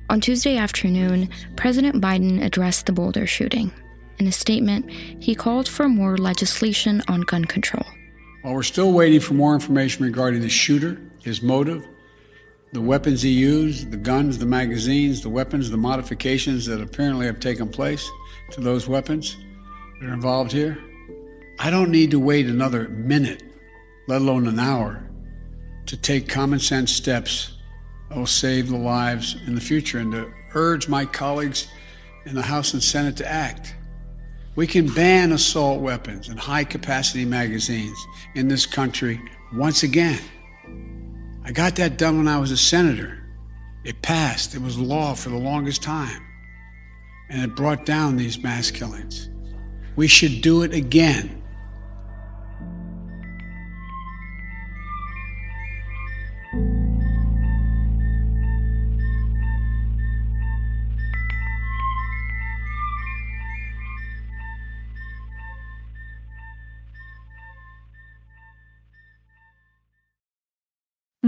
On 0.08 0.22
Tuesday 0.22 0.56
afternoon, 0.56 1.30
President 1.56 2.00
Biden 2.00 2.44
addressed 2.44 2.86
the 2.86 2.92
Boulder 2.92 3.26
shooting. 3.26 3.72
In 4.20 4.28
a 4.28 4.32
statement, 4.32 4.90
he 4.92 5.34
called 5.34 5.68
for 5.68 5.90
more 5.90 6.16
legislation 6.16 7.02
on 7.08 7.22
gun 7.22 7.44
control. 7.44 7.86
While 8.44 8.54
we're 8.54 8.64
still 8.64 8.94
waiting 8.94 9.20
for 9.20 9.34
more 9.34 9.56
information 9.56 10.06
regarding 10.06 10.42
the 10.42 10.50
shooter, 10.50 11.02
his 11.24 11.42
motive, 11.42 11.88
the 12.72 12.82
weapons 12.82 13.24
he 13.24 13.32
used, 13.32 13.90
the 13.90 13.98
guns, 13.98 14.38
the 14.38 14.46
magazines, 14.46 15.22
the 15.22 15.30
weapons, 15.30 15.72
the 15.72 15.78
modifications 15.78 16.68
that 16.68 16.82
apparently 16.82 17.26
have 17.26 17.40
taken 17.40 17.68
place 17.68 18.08
to 18.52 18.62
those 18.62 18.88
weapons 18.88 19.36
that 20.00 20.10
are 20.10 20.14
involved 20.14 20.52
here, 20.52 20.78
I 21.58 21.72
don't 21.72 21.90
need 21.90 22.12
to 22.12 22.20
wait 22.20 22.46
another 22.46 22.90
minute, 22.90 23.42
let 24.08 24.22
alone 24.22 24.48
an 24.48 24.60
hour, 24.60 25.10
to 25.88 25.98
take 25.98 26.30
common 26.30 26.60
sense 26.60 26.92
steps 26.92 27.55
will 28.14 28.28
save 28.28 28.70
the 28.70 28.78
lives 28.78 29.36
in 29.48 29.56
the 29.56 29.62
future 29.62 30.00
and 30.00 30.12
to 30.12 30.32
urge 30.54 30.88
my 30.88 31.06
colleagues 31.06 31.68
in 32.26 32.36
the 32.36 32.42
House 32.42 32.74
and 32.74 32.84
Senate 32.84 33.18
to 33.18 33.28
act. 33.28 33.76
We 34.56 34.68
can 34.68 34.88
ban 34.88 35.32
assault 35.32 35.82
weapons 35.82 36.30
and 36.30 36.40
high 36.40 36.64
capacity 36.64 37.26
magazines 37.26 37.98
in 38.36 38.48
this 38.48 38.66
country 38.66 39.20
once 39.54 39.84
again. 39.84 40.20
I 41.44 41.52
got 41.52 41.76
that 41.76 41.98
done 41.98 42.18
when 42.18 42.28
I 42.28 42.40
was 42.40 42.52
a 42.52 42.58
senator. 42.58 43.22
It 43.84 44.02
passed, 44.02 44.56
it 44.56 44.62
was 44.62 44.80
law 44.80 45.14
for 45.14 45.30
the 45.30 45.38
longest 45.38 45.84
time, 45.84 46.26
and 47.30 47.44
it 47.44 47.56
brought 47.56 47.86
down 47.86 48.18
these 48.18 48.42
mass 48.42 48.72
killings. 48.72 49.30
We 49.96 50.08
should 50.08 50.42
do 50.42 50.64
it 50.64 50.74
again. 50.74 51.44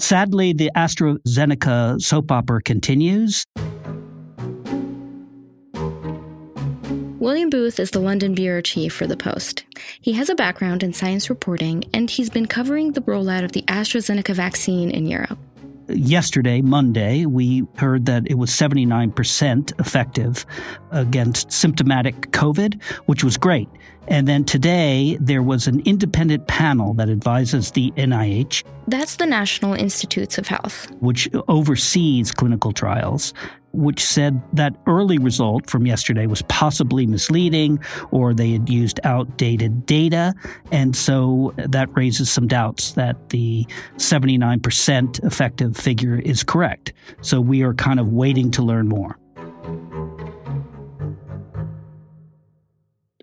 Sadly, 0.00 0.54
the 0.54 0.70
AstraZeneca 0.74 2.00
soap 2.00 2.32
opera 2.32 2.62
continues. 2.62 3.44
William 7.18 7.50
Booth 7.50 7.78
is 7.78 7.90
the 7.90 8.00
London 8.00 8.34
bureau 8.34 8.62
chief 8.62 8.94
for 8.94 9.06
The 9.06 9.16
Post. 9.16 9.64
He 10.00 10.12
has 10.14 10.30
a 10.30 10.34
background 10.34 10.82
in 10.82 10.94
science 10.94 11.28
reporting, 11.28 11.84
and 11.92 12.08
he's 12.08 12.30
been 12.30 12.46
covering 12.46 12.92
the 12.92 13.02
rollout 13.02 13.44
of 13.44 13.52
the 13.52 13.60
AstraZeneca 13.68 14.34
vaccine 14.34 14.90
in 14.90 15.06
Europe. 15.06 15.38
Yesterday, 15.92 16.60
Monday, 16.60 17.26
we 17.26 17.66
heard 17.76 18.06
that 18.06 18.24
it 18.26 18.34
was 18.34 18.50
79% 18.50 19.80
effective 19.80 20.46
against 20.90 21.52
symptomatic 21.52 22.30
COVID, 22.32 22.82
which 23.06 23.24
was 23.24 23.36
great. 23.36 23.68
And 24.08 24.26
then 24.26 24.44
today, 24.44 25.16
there 25.20 25.42
was 25.42 25.66
an 25.66 25.80
independent 25.80 26.48
panel 26.48 26.94
that 26.94 27.08
advises 27.08 27.70
the 27.70 27.92
NIH. 27.92 28.64
That's 28.88 29.16
the 29.16 29.26
National 29.26 29.74
Institutes 29.74 30.36
of 30.36 30.48
Health, 30.48 30.90
which 31.00 31.28
oversees 31.46 32.32
clinical 32.32 32.72
trials 32.72 33.32
which 33.72 34.04
said 34.04 34.40
that 34.52 34.74
early 34.86 35.18
result 35.18 35.68
from 35.68 35.86
yesterday 35.86 36.26
was 36.26 36.42
possibly 36.42 37.06
misleading 37.06 37.78
or 38.10 38.34
they 38.34 38.52
had 38.52 38.68
used 38.68 39.00
outdated 39.04 39.86
data. 39.86 40.34
And 40.72 40.96
so 40.96 41.54
that 41.56 41.88
raises 41.96 42.30
some 42.30 42.46
doubts 42.46 42.92
that 42.92 43.30
the 43.30 43.66
79% 43.96 45.24
effective 45.24 45.76
figure 45.76 46.18
is 46.18 46.42
correct. 46.42 46.92
So 47.20 47.40
we 47.40 47.62
are 47.62 47.74
kind 47.74 48.00
of 48.00 48.08
waiting 48.08 48.50
to 48.52 48.62
learn 48.62 48.88
more. 48.88 49.16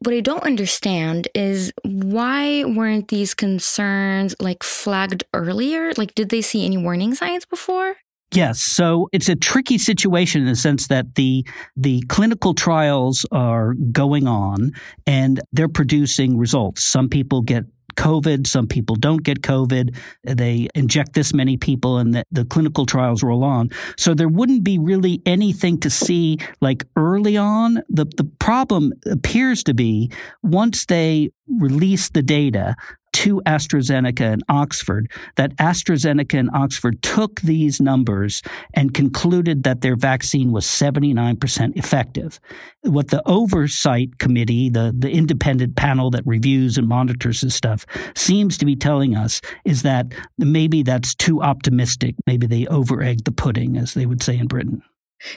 What 0.04 0.14
I 0.14 0.22
don't 0.22 0.44
understand 0.44 1.28
is 1.34 1.74
why 1.84 2.64
weren't 2.64 3.10
these 3.10 3.34
concerns 3.34 4.36
like 4.40 4.64
flagged 4.64 5.24
earlier? 5.34 5.92
Like, 5.98 6.16
did 6.16 6.30
they 6.30 6.42
see 6.42 6.66
any 6.66 6.78
warning 6.78 7.16
signs 7.16 7.46
before? 7.46 7.98
Yes, 8.34 8.60
so 8.60 9.08
it's 9.14 9.30
a 9.30 9.36
tricky 9.36 9.78
situation 9.78 10.42
in 10.42 10.48
the 10.48 10.56
sense 10.56 10.88
that 10.88 11.16
the 11.16 11.46
the 11.78 12.02
clinical 12.10 12.54
trials 12.54 13.26
are 13.32 13.74
going 13.92 14.28
on 14.28 14.74
and 15.06 15.40
they're 15.54 15.70
producing 15.70 16.38
results. 16.38 16.84
Some 16.84 17.08
people 17.08 17.42
get 17.42 17.64
COVID, 17.96 18.46
some 18.46 18.68
people 18.68 18.96
don't 18.96 19.24
get 19.24 19.42
COVID. 19.42 19.98
They 20.24 20.68
inject 20.76 21.14
this 21.14 21.34
many 21.34 21.58
people 21.58 21.98
and 21.98 22.14
the, 22.14 22.24
the 22.32 22.46
clinical 22.46 22.86
trials 22.86 23.24
roll 23.24 23.44
on. 23.44 23.70
So 23.98 24.14
there 24.14 24.30
wouldn't 24.30 24.64
be 24.64 24.78
really 24.78 25.22
anything 25.26 25.80
to 25.80 25.90
see 25.90 26.38
like 26.62 26.86
early 26.96 27.38
on. 27.38 27.82
The 27.90 28.06
the 28.18 28.30
problem 28.40 28.94
appears 29.10 29.64
to 29.64 29.74
be 29.74 30.12
once 30.44 30.86
they 30.86 31.32
release 31.48 32.10
the 32.10 32.22
data, 32.22 32.76
to 33.18 33.42
AstraZeneca 33.48 34.32
and 34.34 34.44
Oxford 34.48 35.12
that 35.38 35.56
AstraZeneca 35.58 36.38
and 36.38 36.52
Oxford 36.54 37.02
took 37.02 37.42
these 37.42 37.82
numbers 37.82 38.44
and 38.76 38.94
concluded 38.94 39.64
that 39.64 39.82
their 39.82 39.96
vaccine 39.96 40.52
was 40.52 40.66
79% 40.68 41.76
effective. 41.76 42.40
What 42.84 43.08
the 43.08 43.28
oversight 43.28 44.20
committee, 44.20 44.70
the, 44.70 44.94
the 44.96 45.10
independent 45.10 45.76
panel 45.76 46.12
that 46.12 46.28
reviews 46.28 46.78
and 46.78 46.88
monitors 46.88 47.42
this 47.42 47.56
stuff, 47.56 47.88
seems 48.16 48.56
to 48.60 48.66
be 48.66 48.76
telling 48.76 49.16
us 49.16 49.42
is 49.66 49.82
that 49.82 50.14
maybe 50.38 50.84
that's 50.84 51.16
too 51.16 51.42
optimistic. 51.42 52.14
Maybe 52.28 52.46
they 52.46 52.68
over 52.68 53.02
egged 53.02 53.26
the 53.26 53.32
pudding, 53.32 53.78
as 53.78 53.96
they 53.96 54.06
would 54.06 54.22
say 54.22 54.38
in 54.38 54.46
Britain. 54.46 54.84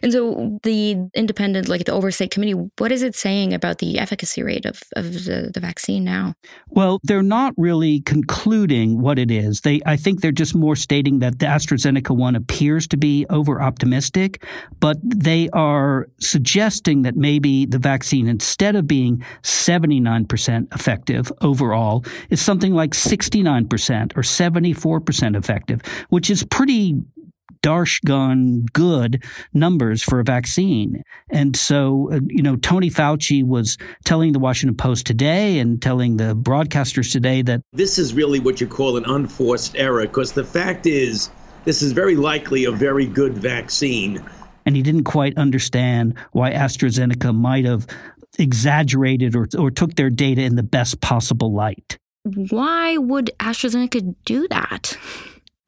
And 0.03 0.13
so 0.13 0.59
the 0.63 0.97
independent, 1.15 1.69
like 1.69 1.85
the 1.85 1.93
oversight 1.93 2.31
committee, 2.31 2.55
what 2.79 2.93
is 2.93 3.03
it 3.03 3.15
saying 3.15 3.55
about 3.55 3.79
the 3.79 3.99
efficacy 3.99 4.43
rate 4.43 4.67
of, 4.67 4.83
of 4.97 5.25
the, 5.25 5.51
the 5.53 5.61
vaccine 5.61 6.05
now? 6.05 6.35
Well, 6.69 7.01
they're 7.03 7.23
not 7.23 7.55
really 7.57 8.01
concluding 8.01 9.01
what 9.01 9.19
it 9.19 9.31
is. 9.31 9.63
They 9.63 9.81
I 9.87 9.97
think 9.97 10.21
they're 10.21 10.33
just 10.33 10.55
more 10.55 10.77
stating 10.77 11.21
that 11.21 11.39
the 11.39 11.47
AstraZeneca 11.47 12.17
one 12.17 12.37
appears 12.37 12.87
to 12.89 12.97
be 12.97 13.27
over 13.31 13.61
optimistic, 13.61 14.45
but 14.79 14.99
they 15.03 15.49
are 15.51 16.09
suggesting 16.19 17.03
that 17.03 17.17
maybe 17.17 17.67
the 17.67 17.79
vaccine, 17.79 18.29
instead 18.29 18.77
of 18.77 18.87
being 18.87 19.25
79% 19.43 20.75
effective 20.75 21.33
overall, 21.41 22.05
is 22.31 22.41
something 22.41 22.75
like 22.75 22.91
69% 22.93 24.17
or 24.17 24.23
74% 24.23 25.37
effective, 25.37 25.81
which 26.09 26.31
is 26.31 26.45
pretty 26.45 27.01
darsh 27.63 28.03
gone 28.05 28.67
good 28.73 29.23
numbers 29.53 30.03
for 30.03 30.21
a 30.21 30.25
vaccine. 30.25 31.03
And 31.31 31.57
so, 31.57 32.11
uh, 32.13 32.21
you 32.27 32.43
know, 32.43 32.57
Tony 32.57 32.91
Fauci 32.91 33.45
was 33.45 33.77
telling 34.05 34.33
the 34.33 34.39
Washington 34.39 34.77
Post 34.77 35.07
today 35.07 35.59
and 35.59 35.81
telling 35.81 36.17
the 36.17 36.35
broadcasters 36.35 37.13
today 37.13 37.43
that 37.43 37.63
this 37.73 37.99
is 37.99 38.15
really 38.15 38.41
what 38.41 38.61
you 38.61 38.67
call 38.67 38.97
an 38.97 39.05
unforced 39.05 39.77
error 39.77 40.03
because 40.03 40.33
the 40.33 40.45
fact 40.45 40.87
is, 40.87 41.31
this 41.65 41.83
is 41.83 41.93
very 41.93 42.17
likely 42.17 42.65
a 42.65 42.73
very 42.73 43.07
good 43.07 43.37
vaccine. 43.37 44.25
And 44.67 44.77
he 44.77 44.83
didn't 44.83 45.05
quite 45.05 45.37
understand 45.37 46.15
why 46.33 46.53
AstraZeneca 46.53 47.35
might 47.35 47.65
have 47.65 47.87
exaggerated 48.39 49.35
or, 49.35 49.49
or 49.59 49.71
took 49.71 49.95
their 49.97 50.11
data 50.11 50.43
in 50.43 50.57
the 50.57 50.63
best 50.63 51.01
possible 51.01 51.53
light. 51.53 51.99
Why 52.23 52.97
would 52.97 53.31
AstraZeneca 53.41 54.15
do 54.25 54.47
that? 54.49 54.97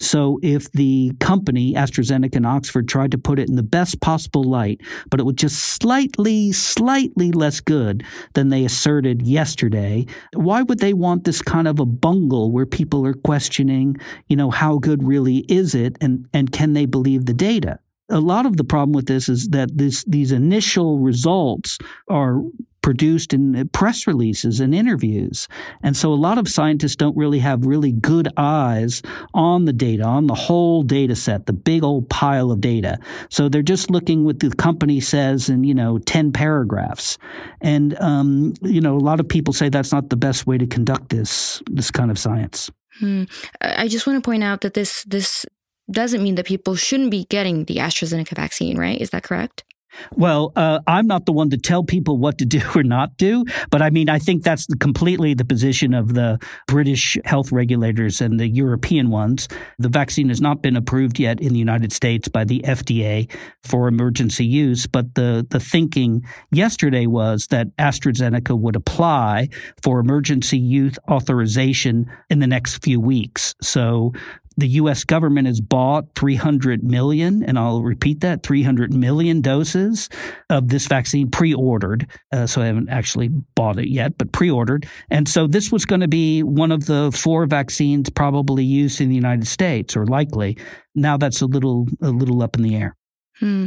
So 0.02 0.38
if 0.42 0.70
the 0.72 1.12
company, 1.20 1.74
AstraZeneca 1.74 2.36
and 2.36 2.46
Oxford, 2.46 2.88
tried 2.88 3.12
to 3.12 3.18
put 3.18 3.38
it 3.38 3.48
in 3.48 3.56
the 3.56 3.62
best 3.62 4.00
possible 4.00 4.44
light, 4.44 4.80
but 5.10 5.20
it 5.20 5.24
was 5.24 5.36
just 5.36 5.58
slightly, 5.80 6.52
slightly 6.52 7.30
less 7.32 7.60
good 7.60 8.04
than 8.34 8.48
they 8.48 8.64
asserted 8.64 9.22
yesterday, 9.22 10.06
why 10.34 10.62
would 10.62 10.80
they 10.80 10.92
want 10.92 11.24
this 11.24 11.40
kind 11.40 11.68
of 11.68 11.78
a 11.80 11.86
bungle 11.86 12.50
where 12.50 12.66
people 12.66 13.06
are 13.06 13.14
questioning, 13.14 13.96
you 14.28 14.36
know, 14.36 14.50
how 14.50 14.78
good 14.78 15.02
really 15.02 15.38
is 15.48 15.74
it 15.74 15.96
and, 16.00 16.26
and 16.32 16.52
can 16.52 16.72
they 16.72 16.86
believe 16.86 17.26
the 17.26 17.34
data? 17.34 17.78
a 18.10 18.20
lot 18.20 18.44
of 18.44 18.58
the 18.58 18.64
problem 18.64 18.92
with 18.92 19.06
this 19.06 19.28
is 19.28 19.48
that 19.48 19.70
this 19.78 20.04
these 20.04 20.32
initial 20.32 20.98
results 20.98 21.78
are 22.08 22.42
produced 22.82 23.32
in 23.32 23.68
press 23.68 24.06
releases 24.06 24.60
and 24.60 24.74
interviews. 24.74 25.48
And 25.82 25.96
so 25.96 26.12
a 26.12 26.14
lot 26.14 26.38
of 26.38 26.48
scientists 26.48 26.96
don't 26.96 27.16
really 27.16 27.38
have 27.38 27.64
really 27.64 27.92
good 27.92 28.28
eyes 28.36 29.02
on 29.34 29.64
the 29.64 29.72
data, 29.72 30.04
on 30.04 30.26
the 30.26 30.34
whole 30.34 30.82
data 30.82 31.16
set, 31.16 31.46
the 31.46 31.52
big 31.52 31.82
old 31.82 32.08
pile 32.10 32.50
of 32.50 32.60
data. 32.60 32.98
So 33.30 33.48
they're 33.48 33.62
just 33.62 33.90
looking 33.90 34.24
what 34.24 34.40
the 34.40 34.50
company 34.50 35.00
says 35.00 35.48
in, 35.48 35.64
you 35.64 35.74
know, 35.74 35.98
10 35.98 36.32
paragraphs. 36.32 37.18
And, 37.60 37.98
um, 38.00 38.54
you 38.62 38.80
know, 38.80 38.96
a 38.96 38.98
lot 38.98 39.20
of 39.20 39.28
people 39.28 39.54
say 39.54 39.68
that's 39.68 39.92
not 39.92 40.10
the 40.10 40.16
best 40.16 40.46
way 40.46 40.58
to 40.58 40.66
conduct 40.66 41.08
this, 41.08 41.62
this 41.70 41.90
kind 41.90 42.10
of 42.10 42.18
science. 42.18 42.70
Hmm. 42.98 43.24
I 43.60 43.88
just 43.88 44.06
want 44.06 44.22
to 44.22 44.28
point 44.28 44.42
out 44.42 44.60
that 44.62 44.74
this, 44.74 45.04
this 45.04 45.46
doesn't 45.90 46.22
mean 46.22 46.34
that 46.34 46.46
people 46.46 46.76
shouldn't 46.76 47.10
be 47.10 47.24
getting 47.24 47.64
the 47.64 47.76
AstraZeneca 47.76 48.34
vaccine, 48.34 48.76
right? 48.76 49.00
Is 49.00 49.10
that 49.10 49.22
correct? 49.22 49.64
Well, 50.12 50.52
uh, 50.56 50.80
I'm 50.86 51.06
not 51.06 51.26
the 51.26 51.32
one 51.32 51.50
to 51.50 51.58
tell 51.58 51.84
people 51.84 52.18
what 52.18 52.38
to 52.38 52.44
do 52.44 52.60
or 52.74 52.82
not 52.82 53.16
do, 53.16 53.44
but 53.70 53.82
I 53.82 53.90
mean, 53.90 54.08
I 54.08 54.18
think 54.18 54.42
that's 54.42 54.66
completely 54.80 55.34
the 55.34 55.44
position 55.44 55.94
of 55.94 56.14
the 56.14 56.38
British 56.66 57.18
health 57.24 57.52
regulators 57.52 58.20
and 58.20 58.38
the 58.38 58.48
European 58.48 59.10
ones. 59.10 59.48
The 59.78 59.88
vaccine 59.88 60.28
has 60.28 60.40
not 60.40 60.62
been 60.62 60.76
approved 60.76 61.18
yet 61.18 61.40
in 61.40 61.52
the 61.52 61.58
United 61.58 61.92
States 61.92 62.28
by 62.28 62.44
the 62.44 62.60
FDA 62.60 63.30
for 63.64 63.88
emergency 63.88 64.44
use, 64.44 64.86
but 64.86 65.14
the, 65.14 65.46
the 65.50 65.60
thinking 65.60 66.24
yesterday 66.50 67.06
was 67.06 67.46
that 67.48 67.74
AstraZeneca 67.76 68.58
would 68.58 68.76
apply 68.76 69.48
for 69.82 70.00
emergency 70.00 70.58
use 70.58 70.98
authorization 71.10 72.10
in 72.30 72.38
the 72.38 72.46
next 72.46 72.82
few 72.82 73.00
weeks. 73.00 73.54
So 73.62 74.12
the 74.56 74.68
U.S. 74.68 75.04
government 75.04 75.46
has 75.46 75.60
bought 75.60 76.06
300 76.14 76.82
million, 76.82 77.42
and 77.42 77.58
I'll 77.58 77.82
repeat 77.82 78.20
that 78.20 78.42
300 78.42 78.92
million 78.92 79.40
doses 79.40 80.08
of 80.50 80.68
this 80.68 80.86
vaccine 80.86 81.30
pre 81.30 81.54
ordered. 81.54 82.06
Uh, 82.32 82.46
so 82.46 82.62
I 82.62 82.66
haven't 82.66 82.88
actually 82.88 83.28
bought 83.54 83.78
it 83.78 83.88
yet, 83.88 84.18
but 84.18 84.32
pre 84.32 84.50
ordered. 84.50 84.86
And 85.10 85.28
so 85.28 85.46
this 85.46 85.72
was 85.72 85.84
going 85.84 86.00
to 86.00 86.08
be 86.08 86.42
one 86.42 86.72
of 86.72 86.86
the 86.86 87.10
four 87.12 87.46
vaccines 87.46 88.10
probably 88.10 88.64
used 88.64 89.00
in 89.00 89.08
the 89.08 89.14
United 89.14 89.46
States, 89.46 89.96
or 89.96 90.06
likely. 90.06 90.56
Now 90.94 91.16
that's 91.16 91.40
a 91.40 91.46
little, 91.46 91.86
a 92.02 92.10
little 92.10 92.42
up 92.42 92.56
in 92.56 92.62
the 92.62 92.76
air. 92.76 92.96
Hmm. 93.38 93.66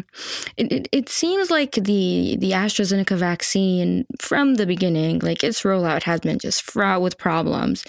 It, 0.56 0.72
it, 0.72 0.90
it 0.92 1.10
seems 1.10 1.50
like 1.50 1.74
the 1.74 2.38
the 2.40 2.52
AstraZeneca 2.52 3.18
vaccine 3.18 4.06
from 4.22 4.56
the 4.56 4.66
beginning, 4.66 5.20
like 5.20 5.44
its 5.44 5.64
rollout 5.64 6.04
has 6.04 6.22
been 6.22 6.40
just 6.40 6.62
fraught 6.62 7.02
with 7.02 7.18
problems. 7.18 7.84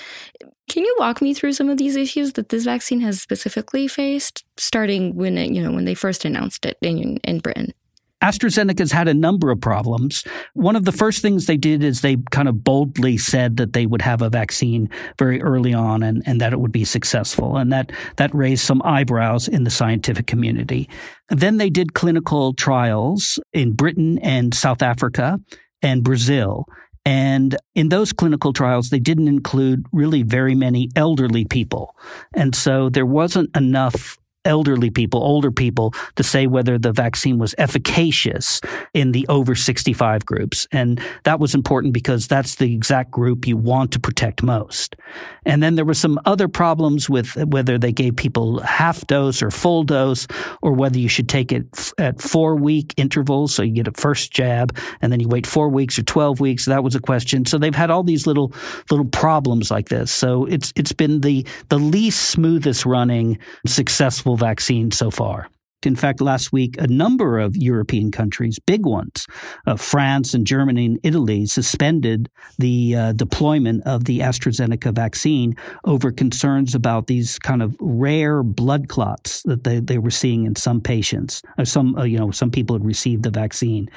Can 0.69 0.85
you 0.85 0.97
walk 0.99 1.23
me 1.23 1.33
through 1.33 1.53
some 1.53 1.69
of 1.69 1.79
these 1.79 1.97
issues 1.97 2.33
that 2.33 2.49
this 2.49 2.65
vaccine 2.65 3.01
has 3.01 3.21
specifically 3.23 3.87
faced, 3.87 4.45
starting 4.57 5.15
when 5.15 5.39
it, 5.39 5.53
you 5.53 5.63
know 5.63 5.73
when 5.73 5.85
they 5.85 5.95
first 5.95 6.25
announced 6.25 6.67
it 6.67 6.77
in 6.83 7.19
in 7.19 7.39
Britain? 7.39 7.73
AstraZeneca's 8.23 8.91
had 8.91 9.09
a 9.09 9.15
number 9.15 9.51
of 9.51 9.61
problems. 9.61 10.25
One 10.55 10.75
of 10.75 10.85
the 10.85 10.93
first 10.93 11.21
things 11.21 11.47
they 11.47 11.59
did 11.59 11.85
is 11.85 12.01
they 12.01 12.17
kind 12.31 12.49
of 12.49 12.65
boldly 12.65 13.19
said 13.19 13.59
that 13.59 13.75
they 13.75 13.85
would 13.85 14.03
have 14.03 14.23
a 14.23 14.31
vaccine 14.31 14.89
very 15.19 15.41
early 15.43 15.75
on 15.75 16.03
and, 16.03 16.23
and 16.27 16.41
that 16.41 16.53
it 16.53 16.59
would 16.59 16.73
be 16.73 16.85
successful. 16.85 17.59
And 17.59 17.71
that, 17.73 17.93
that 18.17 18.35
raised 18.35 18.65
some 18.65 18.81
eyebrows 18.85 19.49
in 19.49 19.65
the 19.65 19.71
scientific 19.71 20.27
community. 20.27 20.89
Then 21.29 21.59
they 21.59 21.69
did 21.69 21.93
clinical 21.93 22.55
trials 22.55 23.39
in 23.53 23.73
Britain 23.73 24.19
and 24.21 24.55
South 24.55 24.83
Africa 24.83 25.39
and 25.83 26.03
Brazil. 26.03 26.65
And 27.07 27.57
in 27.77 27.89
those 27.89 28.13
clinical 28.13 28.53
trials, 28.53 28.91
they 28.91 28.99
didn't 28.99 29.29
include 29.29 29.87
really 29.93 30.25
very 30.25 30.57
many 30.57 30.91
elderly 30.97 31.45
people. 31.45 31.95
And 32.35 32.53
so 32.55 32.89
there 32.89 33.07
wasn't 33.07 33.57
enough 33.57 34.19
elderly 34.47 34.91
people, 34.91 35.23
older 35.23 35.51
people, 35.51 35.93
to 36.15 36.23
say 36.23 36.47
whether 36.47 36.79
the 36.79 36.93
vaccine 36.93 37.39
was 37.39 37.55
efficacious 37.59 38.61
in 38.95 39.13
the 39.13 39.27
over 39.29 39.55
65 39.55 40.25
groups. 40.25 40.67
And 40.73 41.01
that 41.25 41.41
was 41.41 41.55
important 41.55 41.93
because 41.93 42.27
that's 42.27 42.55
the 42.57 42.73
exact 42.75 43.11
group 43.11 43.47
you 43.47 43.57
want 43.57 43.93
to 43.93 44.01
protect 44.01 44.43
most. 44.43 44.97
And 45.45 45.63
then 45.63 45.75
there 45.75 45.85
were 45.85 45.95
some 45.95 46.19
other 46.25 46.49
problems 46.49 47.09
with 47.11 47.37
whether 47.47 47.79
they 47.79 47.93
gave 47.93 48.17
people 48.17 48.61
half 48.61 49.07
dose 49.07 49.43
or 49.43 49.51
full 49.51 49.85
dose, 49.85 50.27
or 50.63 50.73
whether 50.73 50.99
you 50.99 51.09
should 51.09 51.29
take 51.29 51.53
it 51.53 51.93
at 51.99 52.21
four 52.21 52.57
week 52.57 52.95
intervals. 52.97 53.55
So 53.55 53.63
you 53.63 53.73
get 53.73 53.89
a 53.89 53.93
first 53.93 54.33
jab 54.33 54.77
and 55.01 55.13
then 55.13 55.21
you 55.21 55.29
wait 55.29 55.47
four 55.47 55.69
weeks 55.69 55.99
or 55.99 56.03
12 56.03 56.41
weeks. 56.41 56.65
That 56.65 56.85
was 56.85 56.95
a 56.95 57.01
question. 57.01 57.47
So 57.47 57.59
they've 57.59 57.75
had 57.75 57.91
all 57.91 58.03
these 58.03 58.27
little, 58.27 58.53
little 58.91 59.07
problems 59.07 59.71
like 59.71 59.89
this. 59.89 60.11
So 60.11 60.45
it's, 60.47 60.73
it's 60.77 60.93
been 60.93 61.21
the, 61.21 61.47
the 61.69 61.79
least 61.79 62.31
smoothest 62.31 62.85
running 62.87 63.39
successful 63.67 64.36
vaccine 64.37 64.91
so 64.91 65.11
far. 65.11 65.49
In 65.83 65.95
fact, 65.95 66.21
last 66.21 66.53
week, 66.53 66.77
a 66.79 66.87
number 66.87 67.39
of 67.39 67.57
European 67.57 68.11
countries, 68.11 68.59
big 68.59 68.87
ones, 68.87 69.27
uh, 69.67 69.77
France 69.77 70.35
and 70.35 70.47
Germany 70.47 70.87
and 70.87 71.01
Italy, 71.03 71.47
suspended 71.47 72.29
the 72.59 72.97
uh, 72.97 73.13
deployment 73.13 73.85
of 73.87 74.05
the 74.05 74.21
AstraZeneca 74.21 74.93
vaccine 74.93 75.55
over 75.85 76.11
concerns 76.11 76.75
about 76.75 77.07
these 77.07 77.39
kind 77.39 77.63
of 77.63 77.77
rare 77.79 78.43
blood 78.43 78.89
clots 78.89 79.43
that 79.43 79.65
they, 79.65 79.79
they 79.79 79.99
were 79.99 80.11
seeing 80.11 80.45
in 80.45 80.57
some 80.57 80.81
patients. 80.81 81.43
Uh, 81.59 81.65
some, 81.65 81.95
uh, 81.97 82.05
you 82.05 82.19
know, 82.19 82.31
some 82.31 82.51
people 82.51 82.75
had 82.75 82.85
received 82.85 83.23
the 83.23 83.31
vaccine. 83.31 83.89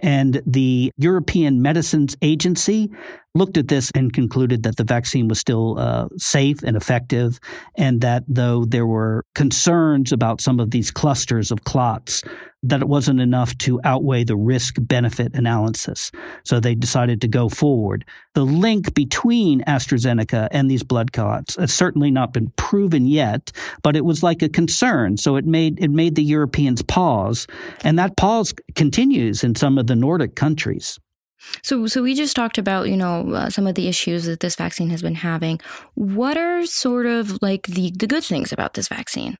And 0.00 0.42
the 0.46 0.90
European 0.96 1.62
Medicines 1.62 2.16
Agency 2.22 2.90
looked 3.36 3.56
at 3.56 3.68
this 3.68 3.90
and 3.94 4.12
concluded 4.12 4.62
that 4.64 4.76
the 4.76 4.84
vaccine 4.84 5.28
was 5.28 5.38
still 5.38 5.78
uh, 5.78 6.08
safe 6.16 6.62
and 6.62 6.76
effective, 6.76 7.38
and 7.76 8.00
that 8.00 8.24
though 8.26 8.64
there 8.64 8.86
were 8.86 9.24
concerns 9.34 10.12
about 10.12 10.40
some 10.40 10.60
of 10.60 10.70
these 10.70 10.90
clusters 10.90 11.50
of 11.50 11.64
clots, 11.64 12.22
that 12.62 12.82
it 12.82 12.88
wasn't 12.88 13.20
enough 13.20 13.56
to 13.58 13.80
outweigh 13.84 14.24
the 14.24 14.36
risk 14.36 14.76
benefit 14.80 15.34
analysis. 15.34 16.10
So 16.44 16.58
they 16.58 16.74
decided 16.74 17.20
to 17.20 17.28
go 17.28 17.48
forward. 17.48 18.04
The 18.34 18.44
link 18.44 18.94
between 18.94 19.62
AstraZeneca 19.64 20.48
and 20.50 20.70
these 20.70 20.82
blood 20.82 21.12
clots 21.12 21.56
has 21.56 21.72
certainly 21.72 22.10
not 22.10 22.32
been 22.32 22.50
proven 22.56 23.06
yet, 23.06 23.52
but 23.82 23.96
it 23.96 24.04
was 24.04 24.22
like 24.22 24.42
a 24.42 24.48
concern. 24.48 25.16
So 25.16 25.36
it 25.36 25.44
made 25.44 25.78
it 25.80 25.90
made 25.90 26.14
the 26.14 26.24
Europeans 26.24 26.82
pause, 26.82 27.46
and 27.84 27.98
that 27.98 28.16
pause 28.16 28.54
continues 28.74 29.44
in 29.44 29.54
some 29.54 29.78
of 29.78 29.86
the 29.86 29.96
Nordic 29.96 30.34
countries. 30.34 30.98
So, 31.62 31.86
so 31.86 32.02
we 32.02 32.14
just 32.14 32.36
talked 32.36 32.58
about, 32.58 32.88
you 32.88 32.96
know, 32.96 33.32
uh, 33.32 33.50
some 33.50 33.66
of 33.66 33.74
the 33.74 33.88
issues 33.88 34.24
that 34.24 34.40
this 34.40 34.56
vaccine 34.56 34.90
has 34.90 35.02
been 35.02 35.14
having. 35.14 35.60
What 35.94 36.36
are 36.36 36.64
sort 36.66 37.06
of 37.06 37.38
like 37.42 37.66
the 37.66 37.92
the 37.96 38.06
good 38.06 38.24
things 38.24 38.52
about 38.52 38.74
this 38.74 38.88
vaccine? 38.88 39.36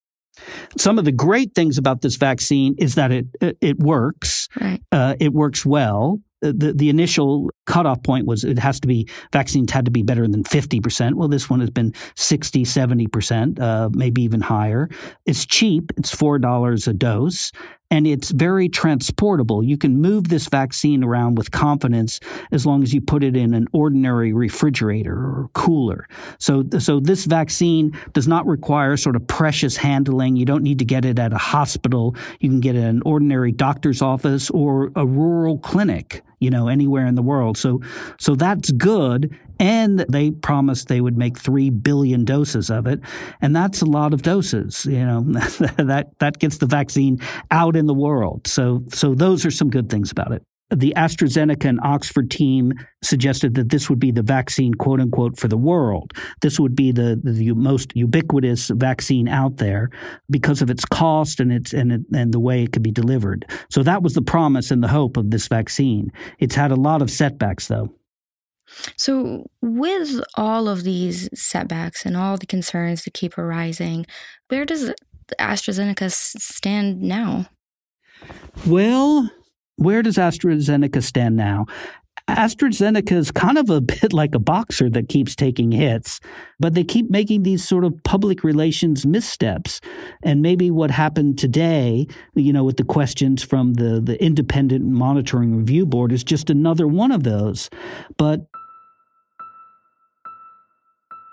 Some 0.77 0.99
of 0.99 1.05
the 1.05 1.13
great 1.13 1.55
things 1.55 1.79
about 1.79 2.03
this 2.03 2.17
vaccine 2.17 2.75
is 2.79 2.95
that 2.95 3.13
it 3.13 3.27
it 3.61 3.79
works. 3.79 4.49
Right. 4.61 4.81
Uh, 4.93 5.15
it 5.21 5.33
works 5.33 5.65
well. 5.65 6.21
The, 6.43 6.75
the 6.77 6.91
initial 6.91 7.51
cutoff 7.65 8.03
point 8.03 8.27
was 8.27 8.45
it 8.45 8.59
has 8.59 8.79
to 8.81 8.87
be 8.87 9.09
vaccines 9.33 9.73
had 9.73 9.87
to 9.87 9.91
be 9.91 10.03
better 10.03 10.29
than 10.29 10.45
50%. 10.45 11.15
Well, 11.15 11.29
this 11.29 11.49
one 11.49 11.61
has 11.61 11.71
been 11.71 11.93
60, 12.15 12.63
70%, 12.63 13.59
uh, 13.59 13.89
maybe 13.93 14.23
even 14.23 14.43
higher. 14.43 14.89
It's 15.25 15.47
cheap. 15.47 15.93
It's 15.97 16.15
$4 16.15 16.89
a 16.89 16.93
dose 16.93 17.51
and 17.91 18.07
it's 18.07 18.31
very 18.31 18.69
transportable. 18.69 19.63
You 19.63 19.79
can 19.79 20.01
move 20.01 20.29
this 20.29 20.49
vaccine 20.49 21.05
around 21.05 21.37
with 21.37 21.51
confidence 21.51 22.21
as 22.51 22.67
long 22.67 22.83
as 22.83 22.93
you 22.93 23.01
put 23.01 23.23
it 23.23 23.37
in 23.37 23.55
an 23.55 23.69
ordinary 23.73 24.33
refrigerator 24.33 25.15
or 25.15 25.51
cooler. 25.55 26.09
So, 26.39 26.65
so 26.79 27.01
this 27.01 27.25
vaccine 27.27 27.97
does 28.13 28.27
not 28.27 28.47
require 28.47 28.97
sort 28.97 29.17
of 29.17 29.27
precious 29.27 29.77
handling. 29.77 30.37
You 30.37 30.47
don't 30.47 30.63
need 30.63 30.79
to 30.81 30.85
get 30.85 31.05
it 31.05 31.19
at 31.19 31.33
a 31.33 31.39
hospital. 31.39 32.17
You 32.41 32.49
can 32.49 32.61
get 32.61 32.75
it 32.75 32.81
at 32.81 32.91
an 32.91 33.03
ordinary 33.05 33.53
doctor's 33.53 34.03
office 34.03 34.51
or 34.51 34.91
a 34.97 35.07
rural 35.07 35.59
clinic 35.59 36.23
you 36.39 36.51
know, 36.51 36.69
anywhere 36.69 37.07
in 37.07 37.15
the 37.15 37.23
world. 37.23 37.57
So, 37.57 37.81
so 38.19 38.35
that's 38.35 38.71
good. 38.73 39.39
And 39.59 40.01
they 40.01 40.31
promised 40.31 40.89
they 40.89 41.01
would 41.01 41.17
make 41.17 41.39
3 41.39 41.71
billion 41.71 42.25
doses 42.25 42.71
of 42.71 42.87
it. 42.87 43.01
And 43.41 43.55
that's 43.55 43.83
a 43.83 43.87
lot 43.87 44.13
of 44.13 44.23
doses. 44.23 44.87
You 44.87 45.05
know, 45.05 45.21
that, 45.31 46.09
that 46.19 46.39
gets 46.39 46.59
the 46.59 46.67
vaccine 46.67 47.21
out 47.51 47.77
in 47.77 47.87
the 47.87 47.95
world. 47.95 48.47
So, 48.47 48.85
so 48.89 49.15
those 49.15 49.47
are 49.47 49.51
some 49.51 49.71
good 49.71 49.89
things 49.89 50.11
about 50.11 50.33
it 50.33 50.43
the 50.71 50.93
AstraZeneca 50.97 51.65
and 51.65 51.81
Oxford 51.83 52.31
team 52.31 52.73
suggested 53.03 53.55
that 53.55 53.69
this 53.69 53.89
would 53.89 54.01
be 54.01 54.11
the 54.11 54.23
vaccine, 54.23 54.75
quote 54.75 55.01
unquote, 55.01 55.39
for 55.39 55.47
the 55.47 55.57
world. 55.57 56.13
This 56.41 56.59
would 56.59 56.75
be 56.75 56.91
the, 56.91 57.21
the 57.23 57.53
most 57.53 57.95
ubiquitous 57.95 58.71
vaccine 58.75 59.29
out 59.29 59.59
there 59.59 59.91
because 60.29 60.63
of 60.63 60.71
its 60.71 60.85
cost 60.85 61.39
and 61.39 61.53
its 61.53 61.73
and, 61.73 62.05
and 62.13 62.35
the 62.35 62.41
way 62.41 62.65
it 62.65 62.73
could 62.73 62.83
be 62.83 62.91
delivered. 62.91 63.47
So 63.71 63.83
that 63.85 64.03
was 64.03 64.15
the 64.15 64.23
promise 64.23 64.71
and 64.71 64.83
the 64.83 64.89
hope 64.89 65.17
of 65.17 65.31
this 65.31 65.47
vaccine. 65.47 66.11
It's 66.41 66.57
had 66.57 66.73
a 66.73 66.77
lot 66.77 67.01
of 67.01 67.11
setbacks, 67.11 67.69
though. 67.69 67.95
So, 68.97 69.47
with 69.63 70.21
all 70.35 70.69
of 70.69 70.85
these 70.85 71.29
setbacks 71.35 72.05
and 72.05 72.17
all 72.17 72.37
the 72.37 72.47
concerns 72.47 73.05
that 73.05 73.15
keep 73.15 73.39
arising, 73.39 74.07
where 74.49 74.65
does 74.65 74.93
AstraZeneca 75.39 76.11
stand 76.11 77.01
now? 77.01 77.47
Well, 78.67 79.31
where 79.77 80.03
does 80.03 80.17
AstraZeneca 80.17 81.03
stand 81.03 81.37
now? 81.37 81.67
AstraZeneca 82.29 83.13
is 83.13 83.31
kind 83.31 83.57
of 83.57 83.71
a 83.71 83.81
bit 84.01 84.13
like 84.13 84.35
a 84.35 84.41
boxer 84.41 84.91
that 84.91 85.09
keeps 85.09 85.37
taking 85.37 85.71
hits, 85.71 86.21
but 86.59 86.75
they 86.75 86.83
keep 86.83 87.11
making 87.11 87.43
these 87.43 87.67
sort 87.67 87.85
of 87.85 87.95
public 88.05 88.43
relations 88.43 89.07
missteps. 89.07 89.81
And 90.23 90.43
maybe 90.43 90.71
what 90.71 90.91
happened 90.91 91.39
today, 91.39 92.07
you 92.35 92.53
know, 92.53 92.65
with 92.65 92.79
the 92.79 92.85
questions 92.85 93.43
from 93.45 93.75
the, 93.75 94.01
the 94.01 94.23
independent 94.23 94.87
monitoring 94.87 95.57
review 95.57 95.87
board 95.87 96.13
is 96.13 96.25
just 96.25 96.51
another 96.51 96.89
one 96.89 97.13
of 97.13 97.23
those. 97.23 97.71
But 98.17 98.47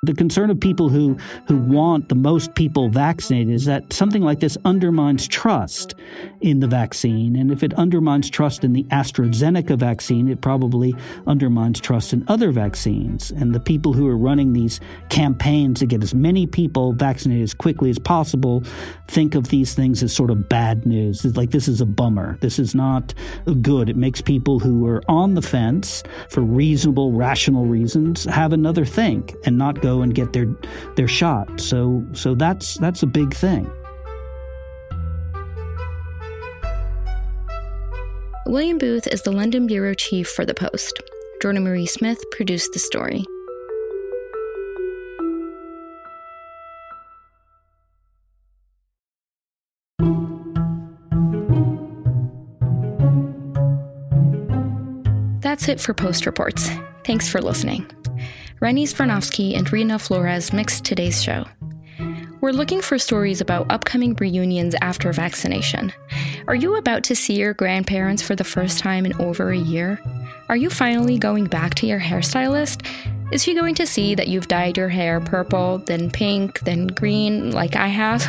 the 0.03 0.13
concern 0.13 0.49
of 0.49 0.59
people 0.59 0.89
who, 0.89 1.17
who 1.47 1.57
want 1.57 2.09
the 2.09 2.15
most 2.15 2.53
people 2.55 2.89
vaccinated 2.89 3.53
is 3.53 3.63
that 3.65 3.93
something 3.93 4.21
like 4.21 4.41
this 4.41 4.57
undermines 4.65 5.27
trust 5.29 5.95
in 6.41 6.59
the 6.59 6.67
vaccine. 6.67 7.37
And 7.37 7.51
if 7.51 7.63
it 7.63 7.73
undermines 7.75 8.29
trust 8.29 8.65
in 8.65 8.73
the 8.73 8.83
AstraZeneca 8.85 9.77
vaccine, 9.77 10.27
it 10.27 10.41
probably 10.41 10.93
undermines 11.25 11.79
trust 11.79 12.11
in 12.11 12.25
other 12.27 12.51
vaccines. 12.51 13.31
And 13.31 13.55
the 13.55 13.61
people 13.61 13.93
who 13.93 14.07
are 14.07 14.17
running 14.17 14.51
these 14.51 14.81
campaigns 15.09 15.79
to 15.79 15.85
get 15.85 16.03
as 16.03 16.13
many 16.13 16.47
people 16.47 16.91
vaccinated 16.91 17.43
as 17.43 17.53
quickly 17.53 17.89
as 17.89 17.97
possible 17.97 18.63
think 19.07 19.35
of 19.35 19.47
these 19.47 19.73
things 19.73 20.03
as 20.03 20.13
sort 20.13 20.31
of 20.31 20.49
bad 20.49 20.85
news. 20.85 21.23
It's 21.23 21.37
like 21.37 21.51
this 21.51 21.69
is 21.69 21.79
a 21.79 21.85
bummer. 21.85 22.37
This 22.41 22.59
is 22.59 22.75
not 22.75 23.13
good. 23.61 23.89
It 23.89 23.95
makes 23.95 24.21
people 24.21 24.59
who 24.59 24.85
are 24.85 25.01
on 25.07 25.35
the 25.35 25.41
fence 25.41 26.03
for 26.29 26.41
reasonable, 26.41 27.13
rational 27.13 27.65
reasons 27.65 28.25
have 28.25 28.51
another 28.51 28.83
think 28.83 29.33
and 29.45 29.57
not 29.57 29.81
go 29.81 29.92
and 30.01 30.15
get 30.15 30.33
their 30.33 30.47
their 30.95 31.07
shot. 31.07 31.59
So 31.59 32.05
so 32.13 32.35
that's 32.35 32.77
that's 32.77 33.03
a 33.03 33.07
big 33.07 33.33
thing. 33.33 33.69
William 38.45 38.77
Booth 38.77 39.07
is 39.07 39.21
the 39.21 39.31
London 39.31 39.67
bureau 39.67 39.93
chief 39.93 40.27
for 40.27 40.45
the 40.45 40.53
Post. 40.53 41.01
Jordan 41.41 41.63
Marie 41.63 41.85
Smith 41.85 42.19
produced 42.31 42.73
the 42.73 42.79
story. 42.79 43.25
That's 55.41 55.67
it 55.67 55.79
for 55.79 55.93
Post 55.93 56.25
Reports. 56.25 56.69
Thanks 57.05 57.29
for 57.29 57.41
listening. 57.41 57.85
Rennie 58.63 58.85
Svirnovskiy 58.85 59.57
and 59.57 59.69
Rena 59.73 59.99
Flores 59.99 60.53
mixed 60.53 60.85
today's 60.85 61.21
show. 61.21 61.43
We're 62.39 62.53
looking 62.53 62.81
for 62.81 62.97
stories 62.97 63.41
about 63.41 63.69
upcoming 63.69 64.13
reunions 64.13 64.73
after 64.79 65.11
vaccination. 65.11 65.91
Are 66.47 66.55
you 66.55 66.77
about 66.77 67.03
to 67.03 67.13
see 67.13 67.33
your 67.33 67.53
grandparents 67.53 68.21
for 68.21 68.35
the 68.35 68.45
first 68.45 68.79
time 68.79 69.05
in 69.05 69.19
over 69.19 69.51
a 69.51 69.57
year? 69.57 69.99
Are 70.47 70.55
you 70.55 70.69
finally 70.69 71.17
going 71.17 71.43
back 71.43 71.75
to 71.75 71.85
your 71.85 71.99
hairstylist? 71.99 72.87
Is 73.33 73.43
she 73.43 73.53
going 73.53 73.75
to 73.75 73.85
see 73.85 74.15
that 74.15 74.29
you've 74.29 74.47
dyed 74.47 74.77
your 74.77 74.87
hair 74.87 75.19
purple, 75.19 75.79
then 75.79 76.09
pink, 76.09 76.61
then 76.61 76.87
green, 76.87 77.51
like 77.51 77.75
I 77.75 77.87
have? 77.87 78.25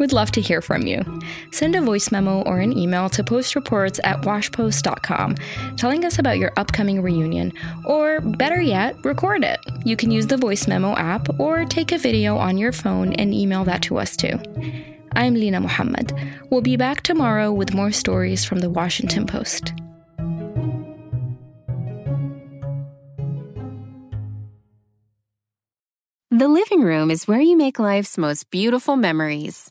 We'd 0.00 0.14
love 0.14 0.32
to 0.32 0.40
hear 0.40 0.62
from 0.62 0.86
you. 0.86 1.04
Send 1.52 1.76
a 1.76 1.80
voice 1.82 2.10
memo 2.10 2.40
or 2.44 2.58
an 2.58 2.76
email 2.76 3.10
to 3.10 3.22
postreports 3.22 4.00
at 4.02 4.22
washpost.com 4.22 5.36
telling 5.76 6.06
us 6.06 6.18
about 6.18 6.38
your 6.38 6.52
upcoming 6.56 7.02
reunion, 7.02 7.52
or 7.84 8.22
better 8.22 8.62
yet, 8.62 8.96
record 9.04 9.44
it. 9.44 9.60
You 9.84 9.96
can 9.96 10.10
use 10.10 10.26
the 10.26 10.38
voice 10.38 10.66
memo 10.66 10.96
app 10.96 11.38
or 11.38 11.66
take 11.66 11.92
a 11.92 11.98
video 11.98 12.38
on 12.38 12.56
your 12.56 12.72
phone 12.72 13.12
and 13.12 13.34
email 13.34 13.62
that 13.64 13.82
to 13.82 13.98
us 13.98 14.16
too. 14.16 14.40
I'm 15.12 15.34
Lina 15.34 15.60
Mohammed. 15.60 16.14
We'll 16.48 16.62
be 16.62 16.78
back 16.78 17.02
tomorrow 17.02 17.52
with 17.52 17.74
more 17.74 17.92
stories 17.92 18.42
from 18.42 18.60
the 18.60 18.70
Washington 18.70 19.26
Post. 19.26 19.74
The 26.30 26.48
living 26.48 26.80
room 26.80 27.10
is 27.10 27.28
where 27.28 27.42
you 27.42 27.58
make 27.58 27.78
life's 27.78 28.16
most 28.16 28.50
beautiful 28.50 28.96
memories. 28.96 29.70